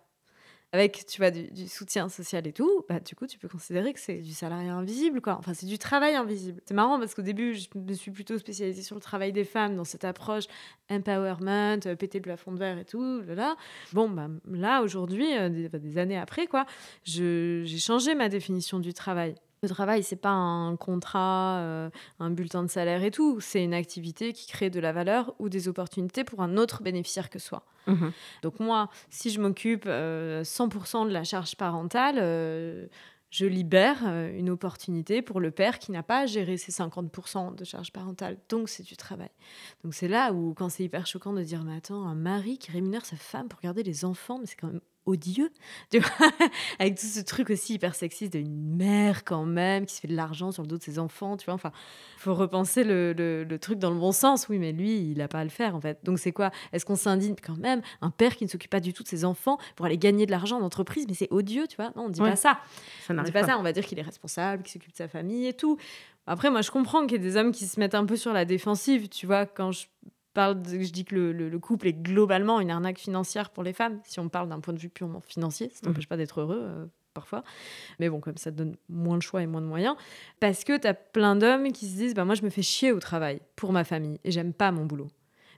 [0.76, 4.00] avec tu vois du, soutien social et tout, bah du coup tu peux considérer que
[4.00, 5.38] c'est du salariat invisible quoi.
[5.40, 6.62] Enfin c'est du travail invisible.
[6.66, 9.76] C'est marrant parce qu'au début je me suis plutôt spécialisée sur le travail des femmes
[9.76, 10.46] dans cette approche
[10.90, 13.22] empowerment, euh, péter le plafond de verre et tout.
[13.28, 13.56] Là.
[13.94, 16.66] Bon bah là aujourd'hui euh, des, des années après quoi,
[17.04, 19.36] j'ai changé ma définition du travail.
[19.64, 21.90] Le travail, c'est pas un contrat, euh,
[22.20, 23.40] un bulletin de salaire et tout.
[23.40, 27.30] C'est une activité qui crée de la valeur ou des opportunités pour un autre bénéficiaire
[27.30, 27.66] que soi.
[27.88, 28.12] Mhm.
[28.42, 32.88] Donc moi, si je m'occupe euh, 100% de la charge parentale, euh,
[33.30, 37.64] je libère euh, une opportunité pour le père qui n'a pas géré ses 50% de
[37.66, 38.38] charge parentale.
[38.50, 39.32] Donc c'est du travail.
[39.84, 42.72] Donc c'est là où, quand c'est hyper choquant de dire, mais attends, un mari qui
[42.72, 45.52] rémunère sa femme pour garder les enfants, mais c'est quand même odieux,
[45.92, 46.10] tu vois,
[46.80, 50.16] avec tout ce truc aussi hyper sexiste d'une mère quand même qui se fait de
[50.16, 51.54] l'argent sur le dos de ses enfants, tu vois.
[51.54, 51.72] Enfin,
[52.18, 54.48] faut repenser le, le- le truc dans le bon sens.
[54.50, 56.00] Oui, mais lui, il n'a pas à le faire en fait.
[56.04, 56.52] Donc c'est quoi?
[56.74, 59.26] Est-ce qu'on s'indigne quand même un père qui ne s'occupe pas du tout de ses
[59.26, 61.06] enfants pour aller gagner de l'argent en entreprise?
[61.08, 61.92] Mais c'est odieux, tu vois?
[61.96, 62.32] Non, on dit Ouais.
[62.32, 62.60] pas ça.
[63.08, 63.48] Ça On dit pas pas.
[63.48, 63.58] ça.
[63.60, 65.78] On va dire qu'il est responsable, qu'il s'occupe de sa famille et tout.
[66.28, 68.34] Après, moi, je comprends qu'il y ait des hommes qui se mettent un peu sur
[68.34, 69.86] la défensive, tu vois, quand je
[70.36, 73.64] parle, de- je dis que le, le- le couple est globalement une arnaque financière pour
[73.64, 76.42] les femmes, si on parle d'un point de vue purement financier, ça n'empêche pas d'être
[76.42, 77.44] heureux euh, parfois.
[78.00, 79.96] Mais bon, comme ça te donne moins de choix et moins de moyens.
[80.40, 82.92] Parce que tu as plein d'hommes qui se disent, bah, moi, je me fais chier
[82.92, 85.08] au travail pour ma famille et j'aime pas mon boulot.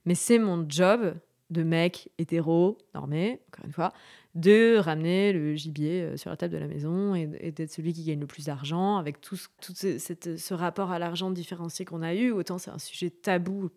[0.06, 1.16] Mais c'est mon job
[1.50, 3.94] de mec hétéro, normé, encore une fois,
[4.36, 7.94] de ramener le gibier euh, sur la table de la maison et, et d'être celui
[7.94, 11.32] qui gagne le plus d'argent, avec tout, ce, tout ce, cette- ce rapport à l'argent
[11.32, 12.32] différencié qu'on a eu.
[12.32, 13.70] Autant c'est un sujet tabou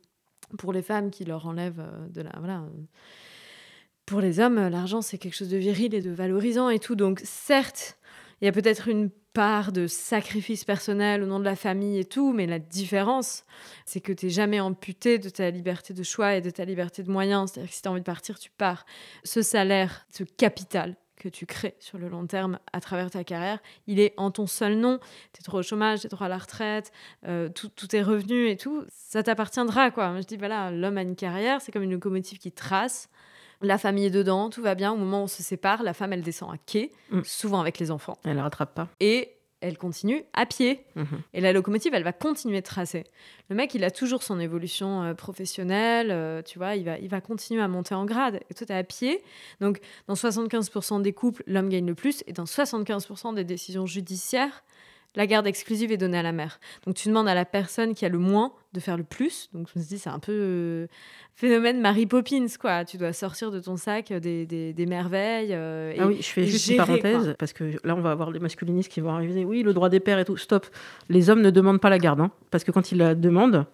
[0.58, 2.32] pour les femmes qui leur enlèvent euh, de la...
[2.38, 2.64] Voilà.
[4.06, 6.96] Pour les hommes, l'argent, c'est quelque chose de viril et de valorisant et tout.
[6.96, 7.98] Donc certes,
[8.40, 12.04] il y a peut-être une part de sacrifice personnel au nom de la famille et
[12.04, 13.44] tout, mais la différence,
[13.86, 17.02] c'est que tu n'es jamais amputé de ta liberté de choix et de ta liberté
[17.02, 17.52] de moyens.
[17.52, 18.84] C'est-à-dire que si tu as envie de partir, tu pars.
[19.22, 23.60] Ce salaire, ce capital que tu crées sur le long terme à travers ta carrière,
[23.86, 24.98] il est en ton seul nom.
[25.32, 26.90] Tu es trop au chômage, tu es trop à la retraite,
[27.28, 29.90] euh, tout- tous tes revenus et tout, ça t'appartiendra.
[29.90, 30.20] quoi.
[30.20, 33.08] Je dis, voilà, l'homme a une carrière, c'est comme une locomotive qui trace.
[33.62, 34.90] La famille est dedans, tout va bien.
[34.92, 37.20] Au moment où on se sépare, la femme, elle descend à quai, Mm.
[37.24, 38.16] souvent avec les enfants.
[38.24, 38.88] Elle ne rattrape pas.
[39.00, 40.84] Et elle continue à pied.
[40.96, 41.22] Mhm.
[41.34, 43.04] Et la locomotive, elle va continuer de tracer.
[43.48, 47.08] Le mec, il a toujours son évolution euh, professionnelle, euh, tu vois, il va, il
[47.08, 48.40] va continuer à monter en grade.
[48.50, 49.22] Et toi, tu es à pied.
[49.60, 52.22] Donc, dans 75% des couples, l'homme gagne le plus.
[52.26, 54.64] Et dans 75% des décisions judiciaires,
[55.16, 56.60] la garde exclusive est donnée à la mère.
[56.86, 59.48] Donc, tu demandes à la personne qui a le moins de faire le plus.
[59.52, 60.86] Donc, je me dis, c'est un peu euh,
[61.34, 62.84] phénomène Mary Poppins, quoi.
[62.84, 65.52] Tu dois sortir de ton sac des, des- des merveilles.
[65.52, 67.34] euh, et- Ah oui, je fais juste une parenthèse, quoi.
[67.34, 69.44] parce que là, on va avoir les masculinistes qui vont arriver.
[69.44, 70.36] Oui, le droit des pères et tout.
[70.36, 70.66] Stop.
[71.08, 72.20] Les hommes ne demandent pas la garde.
[72.20, 73.66] hein, parce que quand ils la demandent,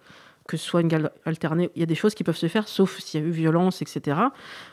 [0.47, 2.67] que ce soit une garde alternée, il y a des choses qui peuvent se faire,
[2.67, 4.17] sauf s'il y a eu violence, etc.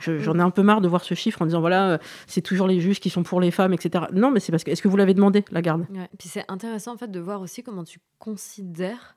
[0.01, 2.41] Je- J'en ai un peu marre de voir ce chiffre en disant, voilà, euh, c'est
[2.41, 4.05] toujours les juges qui sont pour les femmes, etc.
[4.13, 5.87] Non, mais c'est parce que, est-ce que vous l'avez demandé, la garde?
[5.91, 6.09] Ouais.
[6.19, 9.17] Puis c'est intéressant en fait de voir aussi comment tu considères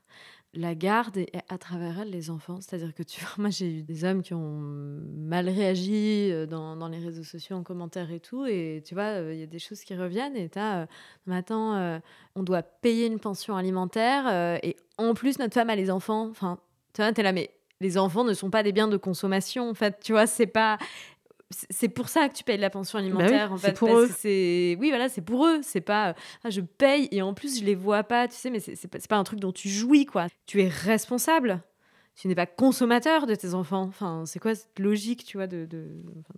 [0.58, 2.58] la garde et à travers elle les enfants.
[2.60, 6.88] C'est-à-dire que tu vois, moi j'ai eu des hommes qui ont mal réagi euh, dans,
[6.88, 9.58] les réseaux sociaux en commentaire et tout, et tu vois, euh, il y a des
[9.58, 10.86] choses qui reviennent et t'as, euh,
[11.30, 11.98] attends, euh,
[12.34, 16.28] on doit payer une pension alimentaire et en plus notre femme a les enfants.
[16.28, 16.58] Enfin,
[16.92, 17.50] tu vois, t'es là, mais
[17.80, 20.78] les enfants ne sont pas des biens de consommation en fait, tu vois, c'est pas
[21.50, 23.88] c'est- c'est pour ça que tu payes de la pension alimentaire en c'est fait pour
[23.88, 24.06] parce eux.
[24.08, 26.12] que c'est oui voilà c'est pour eux c'est pas euh,
[26.44, 28.88] ah, je paye et en plus je les vois pas tu sais mais c'est c'est
[28.88, 31.62] pas, c'est pas un truc dont tu jouis quoi tu es responsable
[32.18, 35.66] tu n'es pas consommateur de tes enfants enfin c'est quoi cette logique tu vois de,
[35.66, 35.84] de,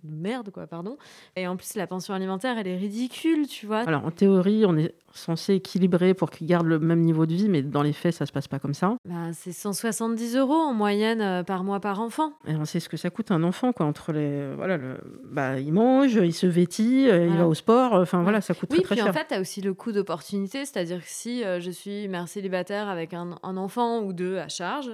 [0.03, 0.97] merde quoi pardon
[1.35, 4.77] et en plus la pension alimentaire elle est ridicule tu vois Alors, en théorie, on
[4.77, 8.13] est censé équilibrer pour qu'ils gardent le même niveau de vie, mais dans les faits,
[8.13, 8.95] ça se passe pas comme ça.
[9.05, 12.87] Bah, c'est 170 euros en moyenne euh, par mois par enfant Et on sait ce
[12.87, 13.85] que ça coûte un enfant, quoi.
[13.85, 17.41] Entre les, voilà, le, bah, il mange, il se vêtit, euh, il Voilà.
[17.43, 17.93] va au sport.
[17.93, 19.91] Enfin, voilà, ça coûte Oui, très, très puis en fait, tu as aussi le coût
[19.91, 24.37] d'opportunité, c'est-à-dire que si euh, je suis mère célibataire avec un, un enfant ou deux
[24.37, 24.91] à charge,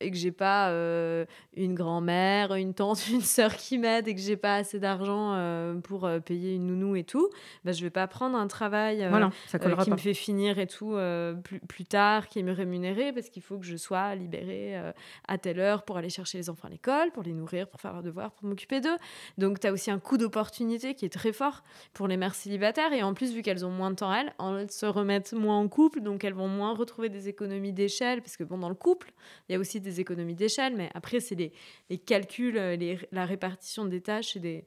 [0.00, 1.24] et que j'ai pas euh,
[1.54, 5.74] une grand-mère, une tante, une sœur qui m'aide, et que j'ai pas assez d'argent euh,
[5.80, 7.30] pour euh, payer une nounou et tout,
[7.64, 9.96] bah, je vais pas prendre un travail voilà, ça collera qui pas.
[9.96, 10.96] me fait finir et tout
[11.42, 14.80] plus, plus tard, qui est me rémunérer, parce qu'il faut que je sois libérée
[15.28, 17.92] à telle heure pour aller chercher les enfants à l'école, pour les nourrir, pour faire
[17.92, 18.96] leurs devoirs, pour m'occuper d'eux.
[19.38, 22.92] Donc tu as aussi un coût d'opportunité qui est très fort pour les mères célibataires,
[22.92, 25.68] et en plus, vu qu'elles ont moins de temps, elles, elles se remettent moins en
[25.68, 29.12] couple, donc elles vont moins retrouver des économies d'échelle, parce que bon, dans le couple,
[29.48, 31.52] il y a aussi des économies d'échelle, mais après, c'est les,
[31.90, 34.64] les calculs, euh, la répartition des tâches et des,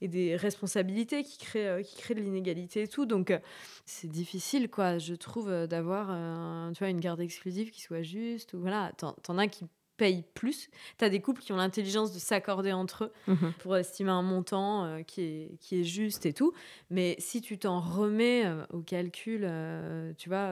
[0.00, 3.06] et des responsabilités qui créent, euh, qui créent de l'inégalité et tout.
[3.06, 3.38] Donc, euh,
[3.84, 8.54] c'est difficile, quoi, je trouve, d'avoir une garde exclusive qui soit juste.
[8.54, 9.66] Ou voilà, t'en as qui
[10.02, 10.68] payent plus.
[10.98, 13.52] T'as des couples qui ont l'intelligence de s'accorder entre eux Mhm.
[13.60, 16.52] pour estimer un montant euh, qui, est, qui est juste et tout.
[16.90, 20.50] Mais si tu t'en remets euh, au calcul, euh, tu vois,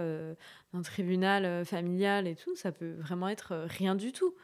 [0.72, 4.34] d'un tribunal familial et tout, ça peut vraiment être rien du tout.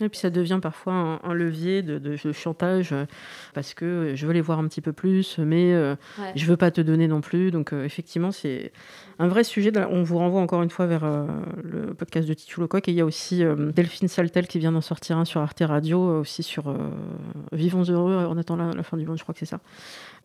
[0.00, 3.06] Et puis ça devient parfois un, levier de, chantage euh,
[3.54, 6.44] parce que je veux les voir un petit peu plus, mais je euh, ne je
[6.44, 7.50] veux pas te donner non plus.
[7.50, 8.72] Donc euh, effectivement, c'est
[9.18, 9.72] un vrai sujet.
[9.90, 11.10] On vous renvoie encore une fois vers
[11.64, 12.86] le podcast de Titu Lecoq.
[12.88, 13.42] Et il y a aussi
[13.74, 16.76] Delphine Saltel qui vient d'en sortir un sur Arte Radio, aussi sur
[17.52, 19.60] Vivons heureux en attendant la, fin du monde, je crois que c'est ça.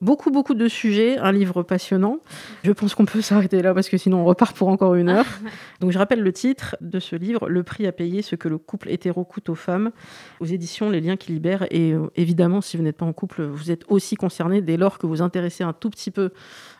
[0.01, 2.17] Beaucoup, beaucoup de sujets, un livre passionnant.
[2.63, 5.27] Je pense qu'on peut s'arrêter là parce que sinon on repart pour encore une heure.
[5.79, 8.57] Donc je rappelle le titre de ce livre, Le prix à payer, ce que le
[8.57, 9.91] couple hétéro coûte aux femmes,
[10.39, 11.65] aux éditions Les liens qui libèrent.
[11.71, 14.97] Et euh, évidemment, si vous n'êtes pas en couple, vous êtes aussi concerné dès lors
[14.97, 16.31] que vous intéressez un tout petit peu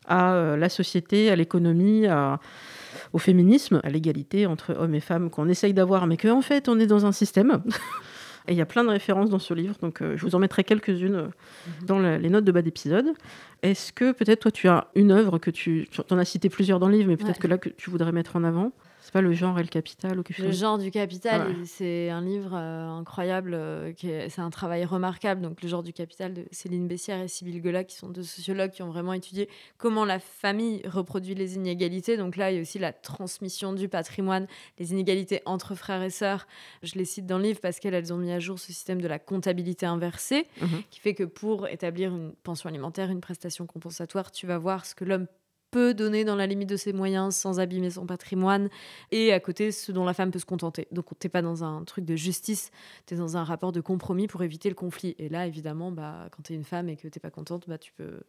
[0.08, 2.08] à euh, la société, à l'économie,
[3.14, 6.80] au féminisme, à l'égalité entre hommes et femmes qu'on essaye d'avoir, mais qu'en fait on
[6.80, 7.62] est dans un système.
[8.48, 10.40] Et il y a plein de références dans ce livre, donc euh, je vous en
[10.40, 11.86] mettrai quelques-unes euh, mhm.
[11.86, 13.14] dans les notes de bas d'épisode.
[13.62, 16.80] Est-ce que peut-être toi tu as une œuvre que tu, tu en as cité plusieurs
[16.80, 18.72] dans le livre, mais peut-être que là que tu voudrais mettre en avant?
[19.10, 22.22] Pas le genre et le capital ou quelque chose Le genre du capital, c'est un
[22.22, 25.42] livre euh, incroyable, euh, c'est un travail remarquable.
[25.42, 28.72] Donc, le genre du capital de Céline Bessière et Sybille Gola, qui sont deux sociologues
[28.72, 32.18] qui ont vraiment étudié comment la famille reproduit les inégalités.
[32.18, 34.46] Donc là, il y a aussi la transmission du patrimoine,
[34.78, 36.46] les inégalités entre frères et sœurs.
[36.84, 39.08] Je les cite dans le livre parce qu'elles ont mis à jour ce système de
[39.08, 40.84] la comptabilité inversée, mhm.
[40.90, 44.94] qui fait que pour établir une pension alimentaire, une prestation compensatoire, tu vas voir ce
[44.94, 45.28] que l'homme
[45.72, 48.70] peut donner dans la limite de ses moyens sans abîmer son patrimoine,
[49.12, 50.88] et à côté ce dont la femme peut se contenter.
[50.92, 52.72] Donc t'es pas dans un truc de justice,
[53.08, 55.16] tu es dans un rapport de compromis pour éviter le conflit.
[55.18, 57.78] Et là, évidemment, bah, quand tu es une femme et que t'es pas contente, bah,
[57.78, 58.22] tu peux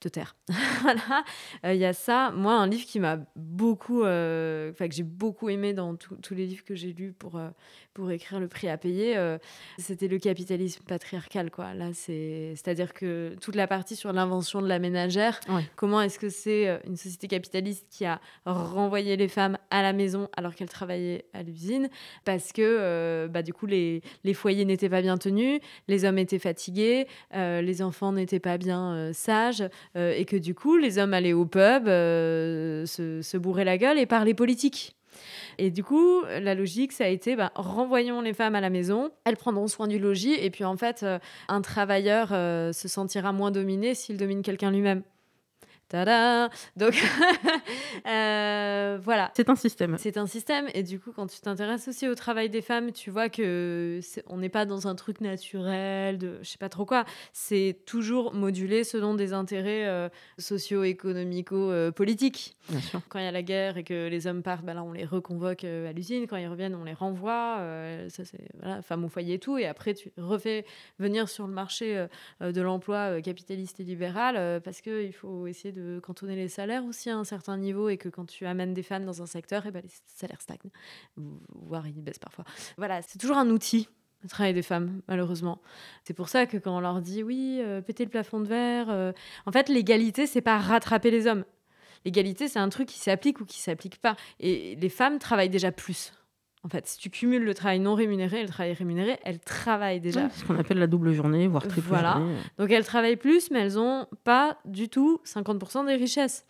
[0.00, 0.36] te taire.
[0.82, 1.24] voilà,
[1.64, 2.30] il euh, y a ça.
[2.30, 6.46] Moi, un livre qui m'a beaucoup, euh, enfin que j'ai beaucoup aimé dans tous les
[6.46, 7.48] livres que j'ai lus pour, euh,
[7.94, 9.16] pour écrire le prix à payer,
[9.78, 11.50] c'était le capitalisme patriarcal.
[11.50, 11.74] Quoi.
[11.74, 15.40] Là, c'est, c'est-à-dire que toute la partie sur l'invention de la ménagère,
[15.74, 20.28] comment est-ce que c'est une société capitaliste qui a renvoyé les femmes à la maison
[20.36, 21.88] alors qu'elles travaillaient à l'usine,
[22.24, 26.38] parce que bah, du coup, les, les foyers n'étaient pas bien tenus, les hommes étaient
[26.38, 29.64] fatigués, les enfants n'étaient pas bien sages,
[29.96, 33.78] euh, et que du coup, les hommes allaient au pub, euh, se, se bourrer la
[33.78, 34.94] gueule et parler politique.
[35.58, 39.10] Et du coup, la logique, ça a été bah, renvoyons les femmes à la maison,
[39.24, 43.50] elles prendront soin du logis, et puis en fait, euh, un travailleur se sentira moins
[43.50, 45.02] dominé s'il domine quelqu'un lui-même.
[45.88, 46.92] Tada Donc
[48.06, 49.32] euh, voilà.
[49.34, 49.96] C'est un système.
[49.98, 50.66] C'est un système.
[50.74, 54.36] Et du coup, quand tu t'intéresses aussi au travail des femmes, tu vois que on
[54.36, 57.06] n'est pas dans un truc naturel, de je sais pas trop quoi.
[57.32, 62.58] C'est toujours modulé selon des intérêts euh, socio-économico-politiques.
[62.68, 63.00] Bien sûr.
[63.08, 65.06] Quand il y a la guerre et que les hommes partent, bah là, on les
[65.06, 66.26] reconvoque euh, à l'usine.
[66.26, 67.62] Quand ils reviennent, on les renvoie.
[68.10, 69.56] ça, c'est voilà, femme au foyer et tout.
[69.56, 70.66] Et après, tu refais
[70.98, 72.06] venir sur le marché
[72.40, 77.10] de l'emploi capitaliste et libéral parce qu'il faut essayer de de cantonner les salaires aussi
[77.10, 79.68] à un certain niveau et que quand tu amènes des femmes dans un secteur, et
[79.68, 80.70] eh ben les salaires stagnent,
[81.16, 82.44] voire ils baissent parfois.
[82.76, 83.88] Voilà, c'est toujours un outil
[84.22, 85.60] le travail des femmes, malheureusement.
[86.04, 88.90] C'est pour ça que quand on leur dit oui, euh, péter le plafond de verre,
[88.90, 89.12] euh,
[89.46, 91.44] en fait, l'égalité, c'est pas rattraper les hommes.
[92.04, 94.16] L'égalité, c'est un truc qui s'applique ou qui s'applique pas.
[94.40, 96.12] Et les femmes travaillent déjà plus.
[96.64, 100.00] En fait, si tu cumules le travail non rémunéré et le travail rémunéré, elles travaillent
[100.00, 100.28] déjà.
[100.30, 102.14] ce qu'on appelle la double journée, voire triple voilà.
[102.14, 102.36] journée.
[102.58, 106.44] Donc elles travaillent plus, mais elles n'ont pas du tout 50% des richesses.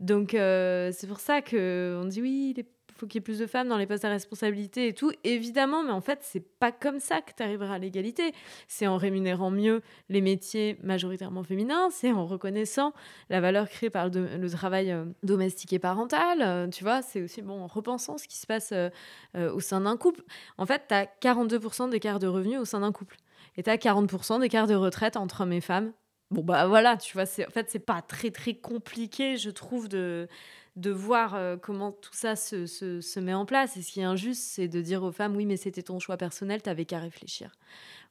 [0.00, 2.66] Donc euh, c'est pour ça qu'on dit oui, les
[3.02, 5.10] faut qu'il y ait plus de femmes dans les postes à responsabilité et tout.
[5.24, 8.32] Évidemment, mais en fait, c'est pas comme ça que tu arriveras à l'égalité.
[8.68, 12.92] C'est en rémunérant mieux les métiers majoritairement féminins, c'est en reconnaissant
[13.28, 16.42] la valeur créée par le, travail euh, domestique et parental.
[16.42, 18.90] Euh, tu vois, c'est aussi bon, en repensant ce qui se passe euh,
[19.34, 20.22] au sein d'un couple.
[20.56, 23.16] En fait, tu as 42% d'écart de revenus au sein d'un couple.
[23.56, 25.92] Et tu as 40% d'écart de retraite entre hommes et femmes
[26.30, 30.28] bon bah voilà tu vois en fait c'est pas très très compliqué je trouve de
[30.76, 33.76] de voir euh, comment tout ça se, se, met en place.
[33.76, 36.16] Et ce qui est injuste, c'est de dire aux femmes, oui, mais c'était ton choix
[36.16, 37.52] personnel, t'avais qu'à réfléchir.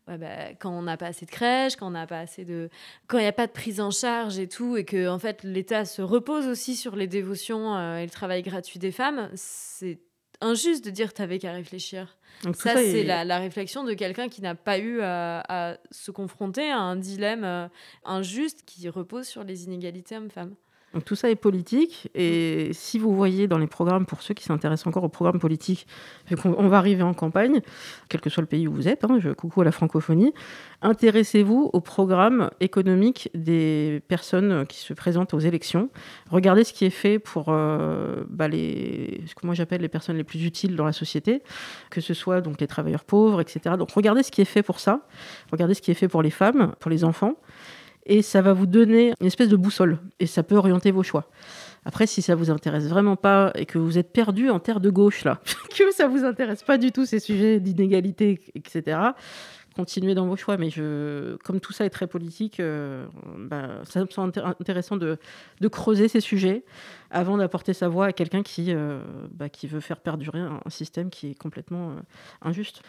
[0.08, 2.70] Ouais, bah, quand on n'a pas assez de crèches, quand on n'a pas assez de,
[3.08, 5.44] quand il n'y a pas de prise en charge et tout, et que en fait
[5.44, 10.00] l'État se repose aussi sur les dévotions euh, et le travail gratuit des femmes, c'est
[10.40, 12.18] injuste de dire t'avais qu'à réfléchir.
[12.44, 16.80] Donc, ça, c'est la, réflexion de quelqu'un qui n'a pas eu à, se confronter à
[16.80, 17.68] un dilemme euh,
[18.04, 20.56] injuste qui repose sur les inégalités hommes-femmes.
[20.94, 22.10] Donc tout ça est politique.
[22.16, 25.88] Et si vous voyez dans les programmes, pour ceux qui s'intéressent encore aux programmes politiques,
[26.44, 27.62] on va arriver en campagne,
[28.10, 30.34] quel que soit le pays où vous êtes, hein, je coucou à la francophonie,
[30.82, 35.90] intéressez-vous au programme économique des personnes qui se présentent aux élections.
[36.30, 40.18] Regardez ce qui est fait pour euh, bah, les, ce que moi j'appelle les personnes
[40.18, 41.42] les plus utiles dans la société,
[41.90, 43.76] que ce soit donc les travailleurs pauvres, etc.
[43.78, 45.02] Donc regardez ce qui est fait pour ça.
[45.52, 47.36] Regardez ce qui est fait pour les femmes, pour les enfants
[48.06, 51.30] et ça va vous donner une espèce de boussole et ça peut orienter vos choix.
[51.84, 54.90] Après, si ça vous intéresse vraiment pas et que vous êtes perdu en terre de
[54.90, 55.42] gauche, là,
[55.78, 58.98] que ça vous intéresse pas du tout ces sujets d'inégalité, etc.,
[59.76, 60.58] continuez dans vos choix.
[60.58, 62.62] Mais je, comme tout ça est très politique,
[63.38, 65.18] bah, ça me semble intéressant de,
[65.72, 66.64] creuser ces sujets
[67.10, 69.00] avant d'apporter sa voix à quelqu'un qui, euh,
[69.52, 71.94] qui veut faire perdurer un, système qui est complètement euh,
[72.42, 72.82] injuste.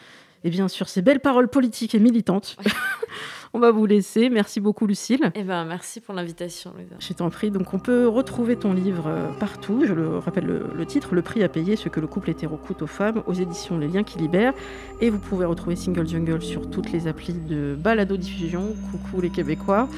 [0.45, 2.57] Et bien sur ces belles paroles politiques et militantes,
[3.55, 4.31] on va vous laisser.
[4.31, 5.31] Merci beaucoup, Lucille.
[5.35, 7.51] Eh ben, merci pour l'invitation, Je t'en prie.
[7.51, 9.85] Donc, on peut retrouver ton livre euh, partout.
[9.87, 12.83] Je le rappelle le, titre Le prix à payer, ce que le couple hétéro coûte
[12.83, 14.55] aux femmes, aux éditions Les Liens qui libèrent.
[15.01, 18.75] Et vous pouvez retrouver Single Jungle sur toutes les applis de balado diffusion.
[18.91, 19.89] Coucou les Québécois.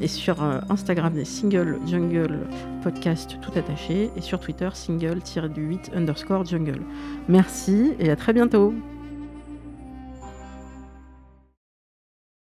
[0.00, 2.40] Et sur euh, Instagram, des Single Jungle
[2.82, 4.10] podcast tout attaché.
[4.16, 6.80] Et sur Twitter, single-du-8 underscore jungle.
[7.28, 8.74] Merci et à très bientôt.